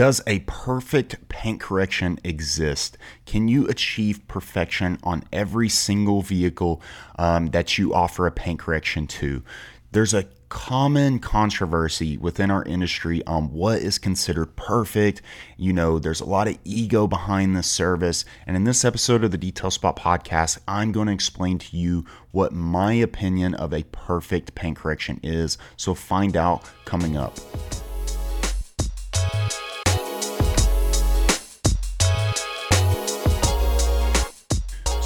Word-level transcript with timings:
Does 0.00 0.22
a 0.26 0.38
perfect 0.46 1.28
paint 1.28 1.60
correction 1.60 2.18
exist? 2.24 2.96
Can 3.26 3.48
you 3.48 3.68
achieve 3.68 4.26
perfection 4.28 4.96
on 5.02 5.24
every 5.30 5.68
single 5.68 6.22
vehicle 6.22 6.80
um, 7.18 7.48
that 7.48 7.76
you 7.76 7.92
offer 7.92 8.26
a 8.26 8.32
paint 8.32 8.60
correction 8.60 9.06
to? 9.08 9.42
There's 9.92 10.14
a 10.14 10.24
common 10.48 11.18
controversy 11.18 12.16
within 12.16 12.50
our 12.50 12.64
industry 12.64 13.22
on 13.26 13.52
what 13.52 13.80
is 13.80 13.98
considered 13.98 14.56
perfect. 14.56 15.20
You 15.58 15.74
know, 15.74 15.98
there's 15.98 16.22
a 16.22 16.24
lot 16.24 16.48
of 16.48 16.56
ego 16.64 17.06
behind 17.06 17.54
this 17.54 17.66
service. 17.66 18.24
And 18.46 18.56
in 18.56 18.64
this 18.64 18.86
episode 18.86 19.22
of 19.22 19.32
the 19.32 19.36
Detail 19.36 19.70
Spot 19.70 19.96
podcast, 19.96 20.60
I'm 20.66 20.92
going 20.92 21.08
to 21.08 21.12
explain 21.12 21.58
to 21.58 21.76
you 21.76 22.06
what 22.30 22.54
my 22.54 22.94
opinion 22.94 23.52
of 23.52 23.74
a 23.74 23.82
perfect 23.82 24.54
paint 24.54 24.78
correction 24.78 25.20
is. 25.22 25.58
So 25.76 25.94
find 25.94 26.38
out 26.38 26.64
coming 26.86 27.18
up. 27.18 27.38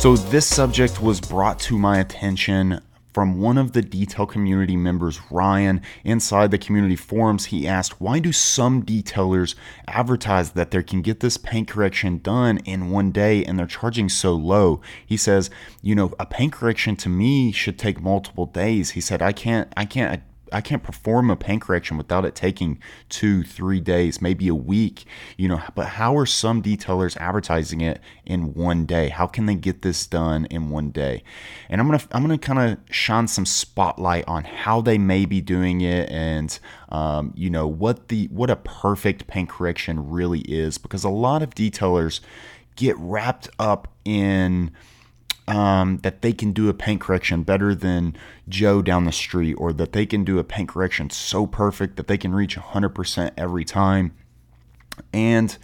So, 0.04 0.16
this 0.16 0.46
subject 0.46 1.00
was 1.00 1.18
brought 1.18 1.58
to 1.60 1.78
my 1.78 1.98
attention 1.98 2.82
from 3.14 3.40
one 3.40 3.56
of 3.56 3.72
the 3.72 3.80
detail 3.80 4.26
community 4.26 4.76
members, 4.76 5.18
Ryan, 5.30 5.80
inside 6.04 6.50
the 6.50 6.58
community 6.58 6.94
forums. 6.94 7.46
He 7.46 7.66
asked, 7.66 8.02
Why 8.02 8.18
do 8.18 8.30
some 8.30 8.82
detailers 8.82 9.54
advertise 9.88 10.50
that 10.50 10.72
they 10.72 10.82
can 10.82 11.00
get 11.00 11.20
this 11.20 11.38
paint 11.38 11.68
correction 11.68 12.18
done 12.18 12.58
in 12.66 12.90
one 12.90 13.12
day 13.12 13.46
and 13.46 13.58
they're 13.58 13.66
charging 13.66 14.10
so 14.10 14.34
low? 14.34 14.82
He 15.06 15.16
says, 15.16 15.48
You 15.80 15.94
know, 15.94 16.12
a 16.20 16.26
paint 16.26 16.52
correction 16.52 16.96
to 16.96 17.08
me 17.08 17.50
should 17.50 17.78
take 17.78 18.02
multiple 18.02 18.44
days. 18.44 18.90
He 18.90 19.00
said, 19.00 19.22
I 19.22 19.32
can't, 19.32 19.72
I 19.74 19.86
can't 19.86 20.20
I 20.52 20.60
can't 20.60 20.82
perform 20.82 21.30
a 21.30 21.36
paint 21.36 21.62
correction 21.62 21.96
without 21.96 22.24
it 22.24 22.34
taking 22.34 22.80
two, 23.08 23.42
three 23.42 23.80
days, 23.80 24.20
maybe 24.20 24.48
a 24.48 24.54
week. 24.54 25.04
You 25.36 25.48
know, 25.48 25.62
but 25.74 25.86
how 25.86 26.16
are 26.16 26.26
some 26.26 26.62
detailers 26.62 27.16
advertising 27.16 27.80
it 27.80 28.00
in 28.24 28.54
one 28.54 28.86
day? 28.86 29.08
How 29.08 29.26
can 29.26 29.46
they 29.46 29.54
get 29.54 29.82
this 29.82 30.06
done 30.06 30.46
in 30.46 30.70
one 30.70 30.90
day? 30.90 31.22
And 31.68 31.80
I'm 31.80 31.86
gonna 31.88 32.02
I'm 32.12 32.22
gonna 32.22 32.38
kind 32.38 32.58
of 32.58 32.78
shine 32.94 33.28
some 33.28 33.46
spotlight 33.46 34.24
on 34.26 34.44
how 34.44 34.80
they 34.80 34.98
may 34.98 35.24
be 35.24 35.40
doing 35.40 35.80
it 35.80 36.10
and 36.10 36.58
um, 36.90 37.32
you 37.36 37.50
know 37.50 37.66
what 37.66 38.08
the 38.08 38.26
what 38.26 38.50
a 38.50 38.56
perfect 38.56 39.26
paint 39.26 39.48
correction 39.48 40.10
really 40.10 40.40
is 40.40 40.78
because 40.78 41.04
a 41.04 41.08
lot 41.08 41.42
of 41.42 41.54
detailers 41.54 42.20
get 42.76 42.96
wrapped 42.98 43.48
up 43.58 43.88
in 44.04 44.70
um, 45.46 45.98
that 45.98 46.22
they 46.22 46.32
can 46.32 46.52
do 46.52 46.68
a 46.68 46.74
paint 46.74 47.00
correction 47.00 47.42
better 47.42 47.74
than 47.74 48.16
Joe 48.48 48.82
down 48.82 49.04
the 49.04 49.12
street, 49.12 49.54
or 49.54 49.72
that 49.72 49.92
they 49.92 50.06
can 50.06 50.24
do 50.24 50.38
a 50.38 50.44
paint 50.44 50.70
correction 50.70 51.10
so 51.10 51.46
perfect 51.46 51.96
that 51.96 52.06
they 52.06 52.18
can 52.18 52.34
reach 52.34 52.56
100% 52.56 53.32
every 53.36 53.64
time. 53.64 54.14
And 55.12 55.56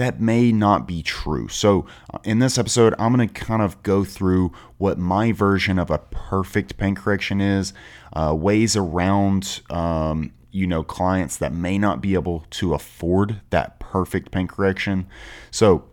that 0.00 0.18
may 0.18 0.50
not 0.50 0.88
be 0.88 1.02
true. 1.02 1.46
So, 1.48 1.84
uh, 2.14 2.18
in 2.24 2.38
this 2.38 2.56
episode, 2.56 2.94
I'm 2.98 3.14
going 3.14 3.28
to 3.28 3.34
kind 3.34 3.60
of 3.60 3.82
go 3.82 4.02
through 4.02 4.50
what 4.78 4.96
my 4.98 5.30
version 5.30 5.78
of 5.78 5.90
a 5.90 5.98
perfect 5.98 6.78
paint 6.78 6.96
correction 6.96 7.42
is, 7.42 7.74
uh, 8.14 8.34
ways 8.34 8.76
around, 8.76 9.60
um, 9.68 10.32
you 10.52 10.66
know, 10.66 10.82
clients 10.82 11.36
that 11.36 11.52
may 11.52 11.76
not 11.76 12.00
be 12.00 12.14
able 12.14 12.46
to 12.48 12.72
afford 12.72 13.42
that 13.50 13.78
perfect 13.78 14.30
paint 14.30 14.48
correction. 14.48 15.06
So, 15.50 15.84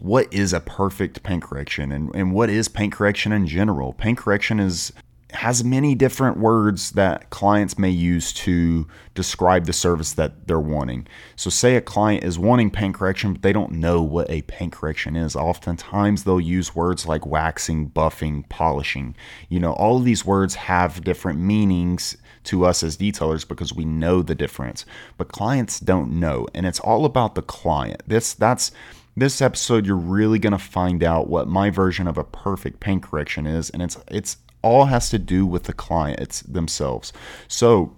what 0.00 0.32
is 0.32 0.52
a 0.52 0.60
perfect 0.60 1.22
paint 1.22 1.42
correction 1.42 1.92
and, 1.92 2.14
and 2.14 2.32
what 2.32 2.50
is 2.50 2.68
paint 2.68 2.92
correction 2.92 3.32
in 3.32 3.46
general. 3.46 3.92
Paint 3.92 4.18
correction 4.18 4.60
is 4.60 4.92
has 5.32 5.62
many 5.62 5.94
different 5.94 6.38
words 6.38 6.92
that 6.92 7.28
clients 7.28 7.78
may 7.78 7.90
use 7.90 8.32
to 8.32 8.86
describe 9.14 9.66
the 9.66 9.72
service 9.74 10.14
that 10.14 10.46
they're 10.46 10.58
wanting. 10.58 11.06
So, 11.36 11.50
say 11.50 11.76
a 11.76 11.82
client 11.82 12.24
is 12.24 12.38
wanting 12.38 12.70
paint 12.70 12.94
correction, 12.94 13.34
but 13.34 13.42
they 13.42 13.52
don't 13.52 13.72
know 13.72 14.02
what 14.02 14.30
a 14.30 14.42
paint 14.42 14.72
correction 14.72 15.16
is. 15.16 15.36
Oftentimes, 15.36 16.24
they'll 16.24 16.40
use 16.40 16.74
words 16.74 17.06
like 17.06 17.26
waxing, 17.26 17.90
buffing, 17.90 18.48
polishing. 18.48 19.14
You 19.50 19.60
know, 19.60 19.72
all 19.74 19.98
of 19.98 20.04
these 20.04 20.24
words 20.24 20.54
have 20.54 21.04
different 21.04 21.38
meanings 21.38 22.16
to 22.44 22.64
us 22.64 22.82
as 22.82 22.96
detailers 22.96 23.46
because 23.46 23.74
we 23.74 23.84
know 23.84 24.22
the 24.22 24.34
difference, 24.34 24.86
but 25.18 25.28
clients 25.28 25.78
don't 25.78 26.18
know. 26.18 26.46
And 26.54 26.64
it's 26.64 26.80
all 26.80 27.04
about 27.04 27.34
the 27.34 27.42
client. 27.42 28.02
This, 28.06 28.32
that's, 28.32 28.72
this 29.18 29.40
episode, 29.40 29.86
you're 29.86 29.96
really 29.96 30.38
going 30.38 30.52
to 30.52 30.58
find 30.58 31.02
out 31.02 31.28
what 31.28 31.48
my 31.48 31.70
version 31.70 32.06
of 32.06 32.18
a 32.18 32.24
perfect 32.24 32.80
paint 32.80 33.02
correction 33.02 33.46
is, 33.46 33.70
and 33.70 33.82
it's 33.82 33.98
it's 34.08 34.36
all 34.62 34.86
has 34.86 35.08
to 35.10 35.18
do 35.18 35.46
with 35.46 35.64
the 35.64 35.72
clients 35.72 36.40
themselves. 36.40 37.12
So 37.46 37.96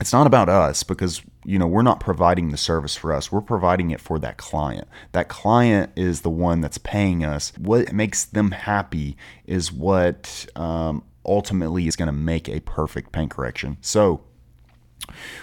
it's 0.00 0.12
not 0.12 0.26
about 0.26 0.48
us 0.48 0.82
because 0.82 1.22
you 1.44 1.58
know 1.58 1.66
we're 1.66 1.82
not 1.82 2.00
providing 2.00 2.50
the 2.50 2.56
service 2.56 2.96
for 2.96 3.12
us. 3.12 3.30
We're 3.30 3.40
providing 3.40 3.90
it 3.90 4.00
for 4.00 4.18
that 4.20 4.38
client. 4.38 4.88
That 5.12 5.28
client 5.28 5.92
is 5.96 6.22
the 6.22 6.30
one 6.30 6.60
that's 6.60 6.78
paying 6.78 7.24
us. 7.24 7.52
What 7.58 7.92
makes 7.92 8.24
them 8.24 8.52
happy 8.52 9.16
is 9.46 9.72
what 9.72 10.46
um, 10.56 11.04
ultimately 11.24 11.86
is 11.86 11.96
going 11.96 12.06
to 12.06 12.12
make 12.12 12.48
a 12.48 12.60
perfect 12.60 13.12
paint 13.12 13.30
correction. 13.30 13.76
So 13.80 14.22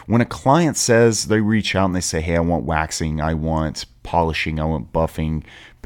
when 0.06 0.22
a 0.22 0.26
client 0.26 0.78
says 0.78 1.26
they 1.26 1.42
reach 1.42 1.76
out 1.76 1.86
and 1.86 1.96
they 1.96 2.02
say, 2.02 2.22
Hey, 2.22 2.36
I 2.36 2.40
want 2.40 2.66
waxing, 2.66 3.22
I 3.22 3.34
want 3.34 3.86
polishing, 4.04 4.60
I 4.60 4.66
want 4.66 4.94
buffing, 4.94 5.44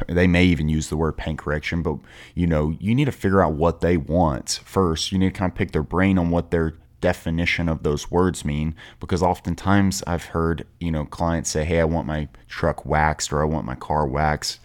they 0.08 0.28
may 0.28 0.46
even 0.46 0.70
use 0.70 0.90
the 0.90 0.98
word 0.98 1.18
paint 1.18 1.40
correction, 1.40 1.82
but 1.82 1.98
you 2.36 2.48
know, 2.48 2.76
you 2.80 2.96
need 2.96 3.06
to 3.06 3.12
figure 3.12 3.42
out 3.42 3.54
what 3.54 3.82
they 3.82 3.98
want 3.98 4.62
first. 4.66 5.12
You 5.12 5.20
need 5.20 5.34
to 5.34 5.40
kind 5.40 5.52
of 5.52 5.58
pick 5.58 5.72
their 5.72 5.84
brain 5.84 6.18
on 6.18 6.30
what 6.30 6.52
their 6.52 6.76
definition 7.02 7.68
of 7.68 7.84
those 7.84 8.12
words 8.12 8.46
mean 8.46 8.76
because 9.00 9.24
oftentimes 9.24 10.04
I've 10.06 10.26
heard, 10.26 10.68
you 10.80 10.92
know, 10.92 11.06
clients 11.06 11.50
say, 11.50 11.66
Hey, 11.66 11.80
I 11.80 11.86
want 11.86 12.08
my 12.08 12.28
truck 12.48 12.86
waxed 12.86 13.34
or 13.34 13.42
I 13.42 13.46
want 13.46 13.66
my 13.66 13.76
car 13.76 14.06
waxed 14.06 14.60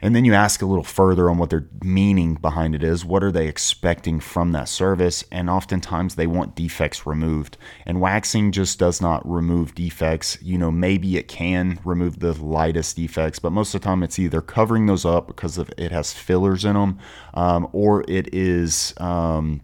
and 0.00 0.14
then 0.14 0.24
you 0.24 0.34
ask 0.34 0.62
a 0.62 0.66
little 0.66 0.84
further 0.84 1.28
on 1.28 1.38
what 1.38 1.50
their 1.50 1.66
meaning 1.82 2.34
behind 2.34 2.74
it 2.74 2.84
is. 2.84 3.04
What 3.04 3.24
are 3.24 3.32
they 3.32 3.48
expecting 3.48 4.20
from 4.20 4.52
that 4.52 4.68
service? 4.68 5.24
And 5.32 5.50
oftentimes 5.50 6.14
they 6.14 6.26
want 6.26 6.54
defects 6.54 7.06
removed. 7.06 7.56
And 7.84 8.00
waxing 8.00 8.52
just 8.52 8.78
does 8.78 9.00
not 9.00 9.28
remove 9.28 9.74
defects. 9.74 10.38
You 10.40 10.56
know, 10.58 10.70
maybe 10.70 11.16
it 11.16 11.26
can 11.26 11.80
remove 11.84 12.20
the 12.20 12.32
lightest 12.32 12.96
defects, 12.96 13.38
but 13.38 13.50
most 13.50 13.74
of 13.74 13.80
the 13.80 13.86
time 13.86 14.02
it's 14.02 14.18
either 14.18 14.40
covering 14.40 14.86
those 14.86 15.04
up 15.04 15.26
because 15.26 15.58
it 15.58 15.90
has 15.90 16.12
fillers 16.12 16.64
in 16.64 16.74
them, 16.74 16.98
um, 17.34 17.68
or 17.72 18.04
it 18.08 18.32
is. 18.32 18.94
Um, 18.98 19.62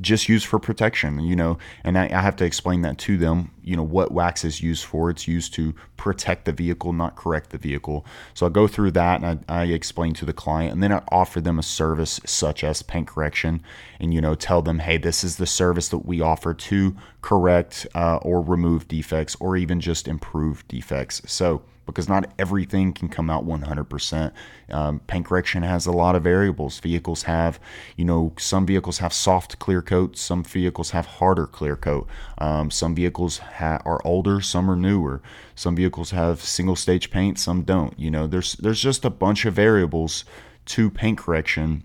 just 0.00 0.28
used 0.28 0.46
for 0.46 0.58
protection, 0.58 1.20
you 1.20 1.36
know, 1.36 1.58
and 1.84 1.98
I, 1.98 2.04
I, 2.04 2.22
have 2.22 2.36
to 2.36 2.44
explain 2.44 2.80
that 2.82 2.96
to 2.98 3.18
them, 3.18 3.50
you 3.62 3.76
know, 3.76 3.82
what 3.82 4.10
wax 4.10 4.42
is 4.42 4.62
used 4.62 4.86
for. 4.86 5.10
It's 5.10 5.28
used 5.28 5.52
to 5.54 5.74
protect 5.98 6.46
the 6.46 6.52
vehicle, 6.52 6.94
not 6.94 7.14
correct 7.14 7.50
the 7.50 7.58
vehicle. 7.58 8.06
So 8.32 8.46
I 8.46 8.48
go 8.48 8.66
through 8.66 8.92
that 8.92 9.22
and 9.22 9.44
I, 9.48 9.62
I 9.62 9.64
explain 9.64 10.14
to 10.14 10.24
the 10.24 10.32
client, 10.32 10.72
and 10.72 10.82
then 10.82 10.92
I 10.92 11.02
offer 11.10 11.42
them 11.42 11.58
a 11.58 11.62
service 11.62 12.20
such 12.24 12.64
as 12.64 12.82
paint 12.82 13.06
correction, 13.06 13.62
and 14.00 14.14
you 14.14 14.22
know, 14.22 14.34
tell 14.34 14.62
them, 14.62 14.78
hey, 14.78 14.96
this 14.96 15.22
is 15.22 15.36
the 15.36 15.46
service 15.46 15.88
that 15.88 16.06
we 16.06 16.22
offer 16.22 16.54
to 16.54 16.96
correct 17.20 17.86
uh, 17.94 18.16
or 18.16 18.40
remove 18.40 18.88
defects, 18.88 19.36
or 19.40 19.56
even 19.56 19.78
just 19.78 20.08
improve 20.08 20.66
defects. 20.68 21.20
So 21.26 21.62
because 21.86 22.08
not 22.08 22.32
everything 22.38 22.92
can 22.92 23.08
come 23.08 23.28
out 23.28 23.46
100%. 23.46 24.32
Um, 24.70 25.00
paint 25.00 25.26
correction 25.26 25.62
has 25.62 25.86
a 25.86 25.92
lot 25.92 26.14
of 26.14 26.22
variables. 26.22 26.78
Vehicles 26.80 27.24
have, 27.24 27.58
you 27.96 28.04
know, 28.04 28.32
some 28.38 28.66
vehicles 28.66 28.98
have 28.98 29.12
soft 29.12 29.58
clear 29.58 29.82
coat, 29.82 30.16
some 30.16 30.44
vehicles 30.44 30.90
have 30.90 31.06
harder 31.06 31.46
clear 31.46 31.76
coat. 31.76 32.06
Um, 32.38 32.70
some 32.70 32.94
vehicles 32.94 33.38
ha- 33.38 33.82
are 33.84 34.00
older, 34.04 34.40
some 34.40 34.70
are 34.70 34.76
newer. 34.76 35.22
Some 35.54 35.76
vehicles 35.76 36.12
have 36.12 36.40
single 36.40 36.76
stage 36.76 37.10
paint, 37.10 37.38
some 37.38 37.62
don't. 37.62 37.98
You 37.98 38.10
know, 38.10 38.26
there's 38.26 38.54
there's 38.54 38.80
just 38.80 39.04
a 39.04 39.10
bunch 39.10 39.44
of 39.44 39.54
variables 39.54 40.24
to 40.64 40.90
paint 40.90 41.18
correction 41.18 41.84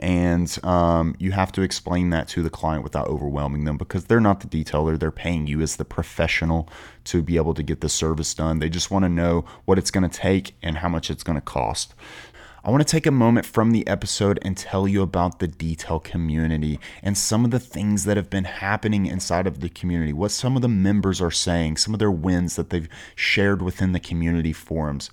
and 0.00 0.58
um, 0.64 1.14
you 1.18 1.32
have 1.32 1.52
to 1.52 1.62
explain 1.62 2.08
that 2.10 2.26
to 2.28 2.42
the 2.42 2.50
client 2.50 2.82
without 2.82 3.06
overwhelming 3.06 3.64
them 3.64 3.76
because 3.76 4.06
they're 4.06 4.18
not 4.18 4.40
the 4.40 4.46
detailer. 4.48 4.98
They're 4.98 5.10
paying 5.10 5.46
you 5.46 5.60
as 5.60 5.76
the 5.76 5.84
professional 5.84 6.68
to 7.04 7.22
be 7.22 7.36
able 7.36 7.52
to 7.54 7.62
get 7.62 7.82
the 7.82 7.88
service 7.88 8.32
done. 8.32 8.58
They 8.58 8.70
just 8.70 8.90
want 8.90 9.04
to 9.04 9.10
know 9.10 9.44
what 9.66 9.78
it's 9.78 9.90
going 9.90 10.08
to 10.08 10.18
take 10.18 10.54
and 10.62 10.78
how 10.78 10.88
much 10.88 11.10
it's 11.10 11.22
going 11.22 11.36
to 11.36 11.42
cost. 11.42 11.94
I 12.64 12.70
want 12.70 12.86
to 12.86 12.90
take 12.90 13.06
a 13.06 13.10
moment 13.10 13.46
from 13.46 13.72
the 13.72 13.86
episode 13.86 14.38
and 14.42 14.56
tell 14.56 14.88
you 14.88 15.02
about 15.02 15.38
the 15.38 15.48
detail 15.48 15.98
community 15.98 16.78
and 17.02 17.16
some 17.16 17.44
of 17.44 17.50
the 17.50 17.58
things 17.58 18.04
that 18.04 18.16
have 18.16 18.28
been 18.28 18.44
happening 18.44 19.06
inside 19.06 19.46
of 19.46 19.60
the 19.60 19.68
community, 19.68 20.12
what 20.12 20.30
some 20.30 20.56
of 20.56 20.62
the 20.62 20.68
members 20.68 21.20
are 21.22 21.30
saying, 21.30 21.76
some 21.76 21.94
of 21.94 22.00
their 22.00 22.10
wins 22.10 22.56
that 22.56 22.68
they've 22.70 22.88
shared 23.14 23.62
within 23.62 23.92
the 23.92 24.00
community 24.00 24.52
forums. 24.52 25.10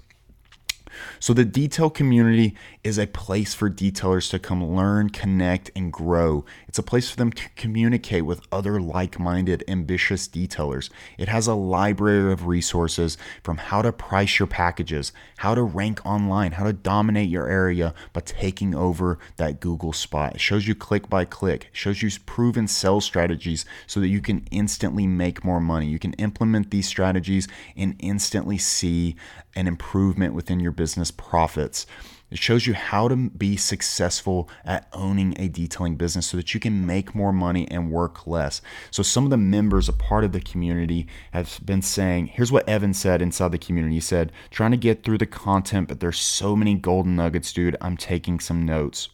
So, 1.19 1.33
the 1.33 1.45
detail 1.45 1.89
community 1.89 2.55
is 2.83 2.97
a 2.97 3.07
place 3.07 3.53
for 3.53 3.69
detailers 3.69 4.29
to 4.31 4.39
come 4.39 4.75
learn, 4.75 5.09
connect, 5.09 5.71
and 5.75 5.93
grow. 5.93 6.45
It's 6.67 6.79
a 6.79 6.83
place 6.83 7.09
for 7.09 7.17
them 7.17 7.31
to 7.31 7.49
communicate 7.55 8.25
with 8.25 8.41
other 8.51 8.81
like 8.81 9.19
minded, 9.19 9.63
ambitious 9.67 10.27
detailers. 10.27 10.89
It 11.17 11.27
has 11.27 11.47
a 11.47 11.53
library 11.53 12.31
of 12.31 12.47
resources 12.47 13.17
from 13.43 13.57
how 13.57 13.81
to 13.83 13.91
price 13.91 14.39
your 14.39 14.47
packages, 14.47 15.11
how 15.37 15.53
to 15.53 15.61
rank 15.61 16.03
online, 16.05 16.53
how 16.53 16.63
to 16.63 16.73
dominate 16.73 17.29
your 17.29 17.47
area 17.47 17.93
by 18.13 18.21
taking 18.21 18.73
over 18.73 19.19
that 19.35 19.59
Google 19.59 19.93
spot. 19.93 20.35
It 20.35 20.41
shows 20.41 20.67
you 20.67 20.75
click 20.75 21.09
by 21.09 21.25
click, 21.25 21.65
it 21.65 21.77
shows 21.77 22.01
you 22.01 22.09
proven 22.25 22.67
sales 22.67 23.05
strategies 23.05 23.65
so 23.85 23.99
that 23.99 24.07
you 24.07 24.21
can 24.21 24.47
instantly 24.49 25.05
make 25.05 25.43
more 25.43 25.59
money. 25.59 25.87
You 25.87 25.99
can 25.99 26.13
implement 26.13 26.71
these 26.71 26.87
strategies 26.87 27.47
and 27.75 27.95
instantly 27.99 28.57
see 28.57 29.15
an 29.55 29.67
improvement 29.67 30.33
within 30.33 30.59
your 30.59 30.71
business 30.71 30.86
profits. 31.11 31.85
It 32.29 32.37
shows 32.37 32.67
you 32.67 32.73
how 32.73 33.07
to 33.07 33.15
be 33.15 33.55
successful 33.55 34.49
at 34.65 34.89
owning 34.91 35.33
a 35.39 35.47
detailing 35.47 35.95
business 35.95 36.27
so 36.27 36.37
that 36.37 36.53
you 36.53 36.59
can 36.59 36.85
make 36.85 37.15
more 37.15 37.31
money 37.31 37.69
and 37.71 37.89
work 37.89 38.27
less. 38.27 38.61
So, 38.91 39.01
some 39.01 39.23
of 39.23 39.29
the 39.29 39.37
members, 39.37 39.87
a 39.87 39.93
part 39.93 40.25
of 40.25 40.33
the 40.33 40.41
community, 40.41 41.07
have 41.31 41.59
been 41.63 41.81
saying 41.81 42.27
here's 42.27 42.51
what 42.51 42.67
Evan 42.67 42.93
said 42.93 43.21
inside 43.21 43.53
the 43.53 43.57
community. 43.57 43.95
He 43.95 44.01
said, 44.01 44.33
trying 44.51 44.71
to 44.71 44.77
get 44.77 45.03
through 45.03 45.19
the 45.19 45.25
content, 45.25 45.87
but 45.87 46.01
there's 46.01 46.19
so 46.19 46.55
many 46.55 46.75
golden 46.75 47.15
nuggets, 47.15 47.53
dude. 47.53 47.77
I'm 47.79 47.95
taking 47.95 48.41
some 48.41 48.65
notes. 48.65 49.07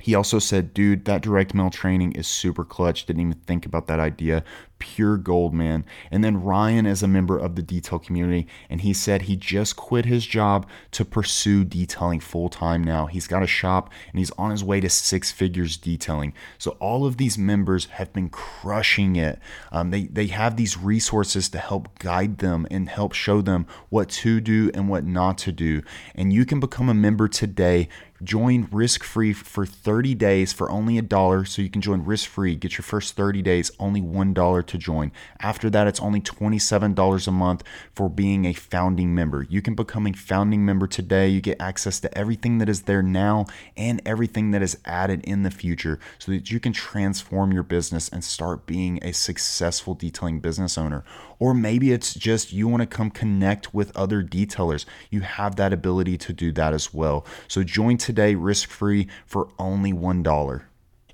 He 0.00 0.14
also 0.14 0.38
said, 0.38 0.74
dude, 0.74 1.04
that 1.04 1.22
direct 1.22 1.54
mail 1.54 1.70
training 1.70 2.12
is 2.12 2.26
super 2.26 2.64
clutch. 2.64 3.06
Didn't 3.06 3.22
even 3.22 3.34
think 3.34 3.66
about 3.66 3.86
that 3.86 4.00
idea 4.00 4.44
pure 4.80 5.16
gold, 5.16 5.54
man. 5.54 5.84
And 6.10 6.24
then 6.24 6.42
Ryan 6.42 6.86
is 6.86 7.04
a 7.04 7.08
member 7.08 7.38
of 7.38 7.54
the 7.54 7.62
detail 7.62 8.00
community, 8.00 8.48
and 8.68 8.80
he 8.80 8.92
said 8.92 9.22
he 9.22 9.36
just 9.36 9.76
quit 9.76 10.06
his 10.06 10.26
job 10.26 10.66
to 10.90 11.04
pursue 11.04 11.64
detailing 11.64 12.18
full 12.18 12.48
time 12.48 12.82
now. 12.82 13.06
He's 13.06 13.28
got 13.28 13.44
a 13.44 13.46
shop 13.46 13.92
and 14.10 14.18
he's 14.18 14.32
on 14.32 14.50
his 14.50 14.64
way 14.64 14.80
to 14.80 14.88
six 14.88 15.30
figures 15.30 15.76
detailing. 15.76 16.32
So 16.58 16.72
all 16.80 17.06
of 17.06 17.18
these 17.18 17.38
members 17.38 17.84
have 17.86 18.12
been 18.12 18.30
crushing 18.30 19.14
it. 19.14 19.38
Um, 19.70 19.90
they 19.90 20.06
they 20.06 20.26
have 20.28 20.56
these 20.56 20.76
resources 20.76 21.48
to 21.50 21.58
help 21.58 21.98
guide 21.98 22.38
them 22.38 22.66
and 22.70 22.88
help 22.88 23.12
show 23.12 23.42
them 23.42 23.66
what 23.90 24.08
to 24.08 24.40
do 24.40 24.70
and 24.74 24.88
what 24.88 25.04
not 25.04 25.38
to 25.38 25.52
do. 25.52 25.82
And 26.14 26.32
you 26.32 26.44
can 26.44 26.58
become 26.58 26.88
a 26.88 26.94
member 26.94 27.28
today. 27.28 27.88
Join 28.22 28.68
risk 28.70 29.02
free 29.02 29.32
for 29.32 29.64
30 29.64 30.14
days 30.14 30.52
for 30.52 30.70
only 30.70 30.98
a 30.98 31.02
dollar. 31.02 31.44
So 31.44 31.62
you 31.62 31.70
can 31.70 31.80
join 31.80 32.04
risk 32.04 32.28
free, 32.28 32.54
get 32.54 32.76
your 32.76 32.82
first 32.82 33.16
30 33.16 33.40
days 33.42 33.70
only 33.78 34.02
$1 34.02 34.66
to 34.66 34.78
join. 34.78 35.12
After 35.40 35.70
that, 35.70 35.86
it's 35.86 36.00
only 36.00 36.20
$27 36.20 37.26
a 37.26 37.30
month 37.30 37.62
for 37.94 38.08
being 38.08 38.44
a 38.44 38.52
founding 38.52 39.14
member. 39.14 39.46
You 39.48 39.62
can 39.62 39.74
become 39.74 40.06
a 40.06 40.12
founding 40.12 40.64
member 40.64 40.86
today. 40.86 41.28
You 41.28 41.40
get 41.40 41.60
access 41.60 41.98
to 42.00 42.18
everything 42.18 42.58
that 42.58 42.68
is 42.68 42.82
there 42.82 43.02
now 43.02 43.46
and 43.76 44.02
everything 44.04 44.50
that 44.50 44.62
is 44.62 44.78
added 44.84 45.24
in 45.24 45.42
the 45.42 45.50
future 45.50 45.98
so 46.18 46.32
that 46.32 46.50
you 46.50 46.60
can 46.60 46.72
transform 46.72 47.52
your 47.52 47.62
business 47.62 48.08
and 48.08 48.22
start 48.22 48.66
being 48.66 48.98
a 49.02 49.12
successful 49.12 49.94
detailing 49.94 50.40
business 50.40 50.76
owner. 50.76 51.04
Or 51.40 51.54
maybe 51.54 51.90
it's 51.90 52.14
just 52.14 52.52
you 52.52 52.68
want 52.68 52.82
to 52.82 52.86
come 52.86 53.10
connect 53.10 53.74
with 53.74 53.96
other 53.96 54.22
detailers. 54.22 54.84
You 55.10 55.22
have 55.22 55.56
that 55.56 55.72
ability 55.72 56.16
to 56.18 56.32
do 56.32 56.52
that 56.52 56.72
as 56.72 56.94
well. 56.94 57.26
So 57.48 57.64
join 57.64 57.96
today 57.96 58.36
risk 58.36 58.68
free 58.68 59.08
for 59.26 59.48
only 59.58 59.92
$1. 59.92 60.62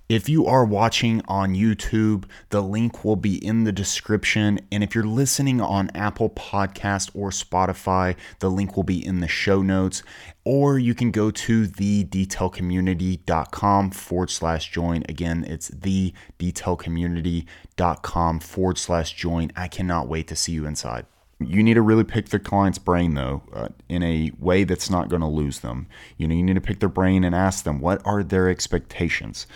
If 0.09 0.29
you 0.29 0.47
are 0.47 0.65
watching 0.65 1.21
on 1.27 1.57
YouTube, 1.57 2.27
the 2.51 2.63
link 2.63 3.05
will 3.05 3.17
be 3.17 3.45
in 3.45 3.65
the 3.65 3.73
description. 3.73 4.61
And 4.71 4.85
if 4.85 4.95
you're 4.95 5.03
listening 5.03 5.61
on 5.61 5.91
Apple 5.97 6.31
Podcast 6.31 7.11
or 7.13 7.31
Spotify, 7.31 8.15
the 8.39 8.49
link 8.49 8.77
will 8.77 8.85
be 8.85 9.05
in 9.05 9.19
the 9.19 9.27
show 9.27 9.63
notes. 9.63 10.05
Or 10.45 10.79
you 10.79 10.95
can 10.95 11.11
go 11.11 11.33
to 11.33 11.67
thedetailcommunity.com 11.67 13.91
forward 13.91 14.31
slash 14.31 14.71
join. 14.71 15.03
Again, 15.09 15.45
it's 15.49 15.73
thedetailcommunity.com 15.73 18.41
forward 18.41 18.79
slash 18.79 19.13
join. 19.13 19.51
I 19.57 19.67
cannot 19.67 20.07
wait 20.07 20.29
to 20.29 20.37
see 20.37 20.53
you 20.53 20.67
inside. 20.67 21.07
You 21.41 21.65
need 21.65 21.75
to 21.75 21.83
really 21.83 22.05
pick 22.05 22.29
the 22.29 22.39
client's 22.39 22.79
brain, 22.79 23.15
though, 23.15 23.43
uh, 23.53 23.71
in 23.89 24.05
a 24.05 24.31
way 24.39 24.63
that's 24.63 24.89
not 24.89 25.09
going 25.09 25.23
to 25.23 25.27
lose 25.27 25.59
them. 25.61 25.89
You 26.17 26.29
know, 26.29 26.37
you 26.37 26.45
need 26.45 26.55
to 26.55 26.61
pick 26.61 26.79
their 26.79 26.89
brain 26.89 27.25
and 27.25 27.35
ask 27.35 27.65
them 27.65 27.81
what 27.81 28.01
are 28.07 28.23
their 28.23 28.49
expectations 28.49 29.49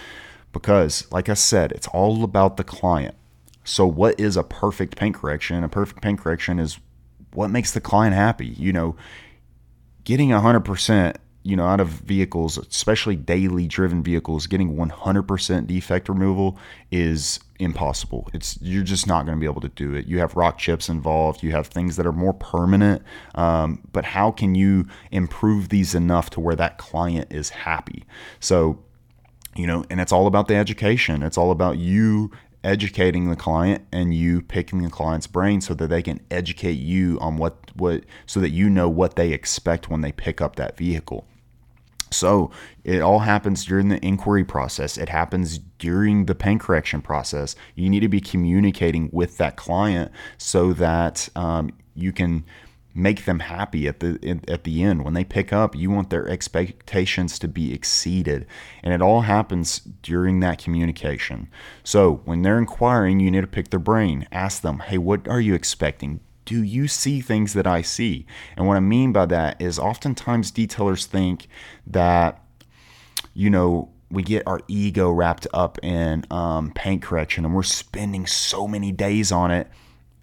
because, 0.52 1.10
like 1.12 1.28
I 1.28 1.34
said, 1.34 1.72
it's 1.72 1.86
all 1.88 2.24
about 2.24 2.56
the 2.56 2.64
client. 2.64 3.14
So, 3.64 3.86
what 3.86 4.18
is 4.18 4.36
a 4.36 4.42
perfect 4.42 4.96
paint 4.96 5.16
correction? 5.16 5.62
A 5.62 5.68
perfect 5.68 6.02
paint 6.02 6.20
correction 6.20 6.58
is 6.58 6.78
what 7.32 7.50
makes 7.50 7.72
the 7.72 7.80
client 7.80 8.14
happy. 8.14 8.48
You 8.48 8.72
know, 8.72 8.96
getting 10.04 10.30
100%, 10.30 11.16
you 11.42 11.56
know, 11.56 11.66
out 11.66 11.80
of 11.80 11.88
vehicles, 11.88 12.58
especially 12.58 13.16
daily 13.16 13.66
driven 13.68 14.02
vehicles, 14.02 14.46
getting 14.46 14.76
100% 14.76 15.66
defect 15.66 16.08
removal 16.08 16.58
is 16.90 17.40
impossible. 17.58 18.28
It's 18.32 18.58
you're 18.60 18.82
just 18.82 19.06
not 19.06 19.26
going 19.26 19.36
to 19.36 19.40
be 19.40 19.46
able 19.46 19.60
to 19.60 19.68
do 19.68 19.94
it. 19.94 20.06
You 20.06 20.18
have 20.18 20.34
rock 20.34 20.58
chips 20.58 20.88
involved. 20.88 21.42
You 21.42 21.52
have 21.52 21.66
things 21.66 21.96
that 21.96 22.06
are 22.06 22.12
more 22.12 22.32
permanent. 22.32 23.02
Um, 23.34 23.82
but 23.92 24.04
how 24.04 24.30
can 24.30 24.54
you 24.54 24.86
improve 25.10 25.68
these 25.68 25.94
enough 25.94 26.30
to 26.30 26.40
where 26.40 26.56
that 26.56 26.78
client 26.78 27.28
is 27.30 27.50
happy? 27.50 28.04
So 28.40 28.80
you 29.56 29.66
know, 29.66 29.84
and 29.90 30.00
it's 30.00 30.12
all 30.12 30.26
about 30.26 30.48
the 30.48 30.56
education. 30.56 31.22
It's 31.22 31.38
all 31.38 31.50
about 31.50 31.78
you 31.78 32.30
educating 32.62 33.30
the 33.30 33.36
client 33.36 33.86
and 33.90 34.14
you 34.14 34.42
picking 34.42 34.82
the 34.82 34.90
client's 34.90 35.26
brain 35.26 35.60
so 35.60 35.72
that 35.74 35.88
they 35.88 36.02
can 36.02 36.20
educate 36.30 36.72
you 36.72 37.18
on 37.20 37.36
what 37.36 37.56
what 37.74 38.04
so 38.26 38.38
that 38.40 38.50
you 38.50 38.68
know 38.68 38.88
what 38.88 39.16
they 39.16 39.32
expect 39.32 39.88
when 39.88 40.02
they 40.02 40.12
pick 40.12 40.40
up 40.40 40.56
that 40.56 40.76
vehicle. 40.76 41.26
So 42.12 42.50
it 42.84 43.00
all 43.00 43.20
happens 43.20 43.64
during 43.64 43.88
the 43.88 44.04
inquiry 44.04 44.44
process. 44.44 44.98
It 44.98 45.08
happens 45.08 45.58
during 45.78 46.26
the 46.26 46.34
paint 46.34 46.60
correction 46.60 47.00
process. 47.00 47.54
You 47.76 47.88
need 47.88 48.00
to 48.00 48.08
be 48.08 48.20
communicating 48.20 49.10
with 49.12 49.38
that 49.38 49.56
client 49.56 50.10
so 50.36 50.72
that 50.74 51.28
um, 51.36 51.70
you 51.94 52.12
can 52.12 52.44
make 52.94 53.24
them 53.24 53.40
happy 53.40 53.86
at 53.86 54.00
the 54.00 54.40
at 54.48 54.64
the 54.64 54.82
end. 54.82 55.04
When 55.04 55.14
they 55.14 55.24
pick 55.24 55.52
up 55.52 55.76
you 55.76 55.90
want 55.90 56.10
their 56.10 56.28
expectations 56.28 57.38
to 57.38 57.48
be 57.48 57.72
exceeded. 57.72 58.46
And 58.82 58.92
it 58.92 59.02
all 59.02 59.22
happens 59.22 59.80
during 60.02 60.40
that 60.40 60.62
communication. 60.62 61.48
So 61.84 62.20
when 62.24 62.42
they're 62.42 62.58
inquiring 62.58 63.20
you 63.20 63.30
need 63.30 63.42
to 63.42 63.46
pick 63.46 63.70
their 63.70 63.80
brain. 63.80 64.26
Ask 64.32 64.62
them 64.62 64.80
hey 64.80 64.98
what 64.98 65.28
are 65.28 65.40
you 65.40 65.54
expecting? 65.54 66.20
Do 66.44 66.62
you 66.62 66.88
see 66.88 67.20
things 67.20 67.52
that 67.52 67.66
I 67.66 67.82
see? 67.82 68.26
And 68.56 68.66
what 68.66 68.76
I 68.76 68.80
mean 68.80 69.12
by 69.12 69.26
that 69.26 69.60
is 69.62 69.78
oftentimes 69.78 70.50
detailers 70.50 71.04
think 71.04 71.46
that 71.86 72.42
you 73.34 73.50
know 73.50 73.90
we 74.10 74.22
get 74.22 74.42
our 74.46 74.60
ego 74.66 75.10
wrapped 75.10 75.46
up 75.54 75.78
in 75.84 76.24
um, 76.30 76.72
paint 76.72 77.02
correction 77.02 77.44
and 77.44 77.54
we're 77.54 77.62
spending 77.62 78.26
so 78.26 78.66
many 78.66 78.90
days 78.92 79.30
on 79.30 79.50
it 79.50 79.68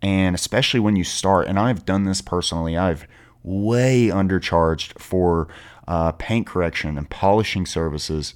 and 0.02 0.36
especially 0.36 0.80
when 0.80 0.96
you 0.96 1.04
start, 1.04 1.48
and 1.48 1.60
I've 1.60 1.86
done 1.86 2.04
this 2.04 2.22
personally, 2.22 2.78
I've 2.78 3.08
way 3.44 4.08
undercharged 4.08 5.00
for 5.00 5.48
uh, 5.88 6.12
paint 6.14 6.48
correction 6.48 6.98
and 6.98 7.10
polishing 7.10 7.66
services 7.66 8.36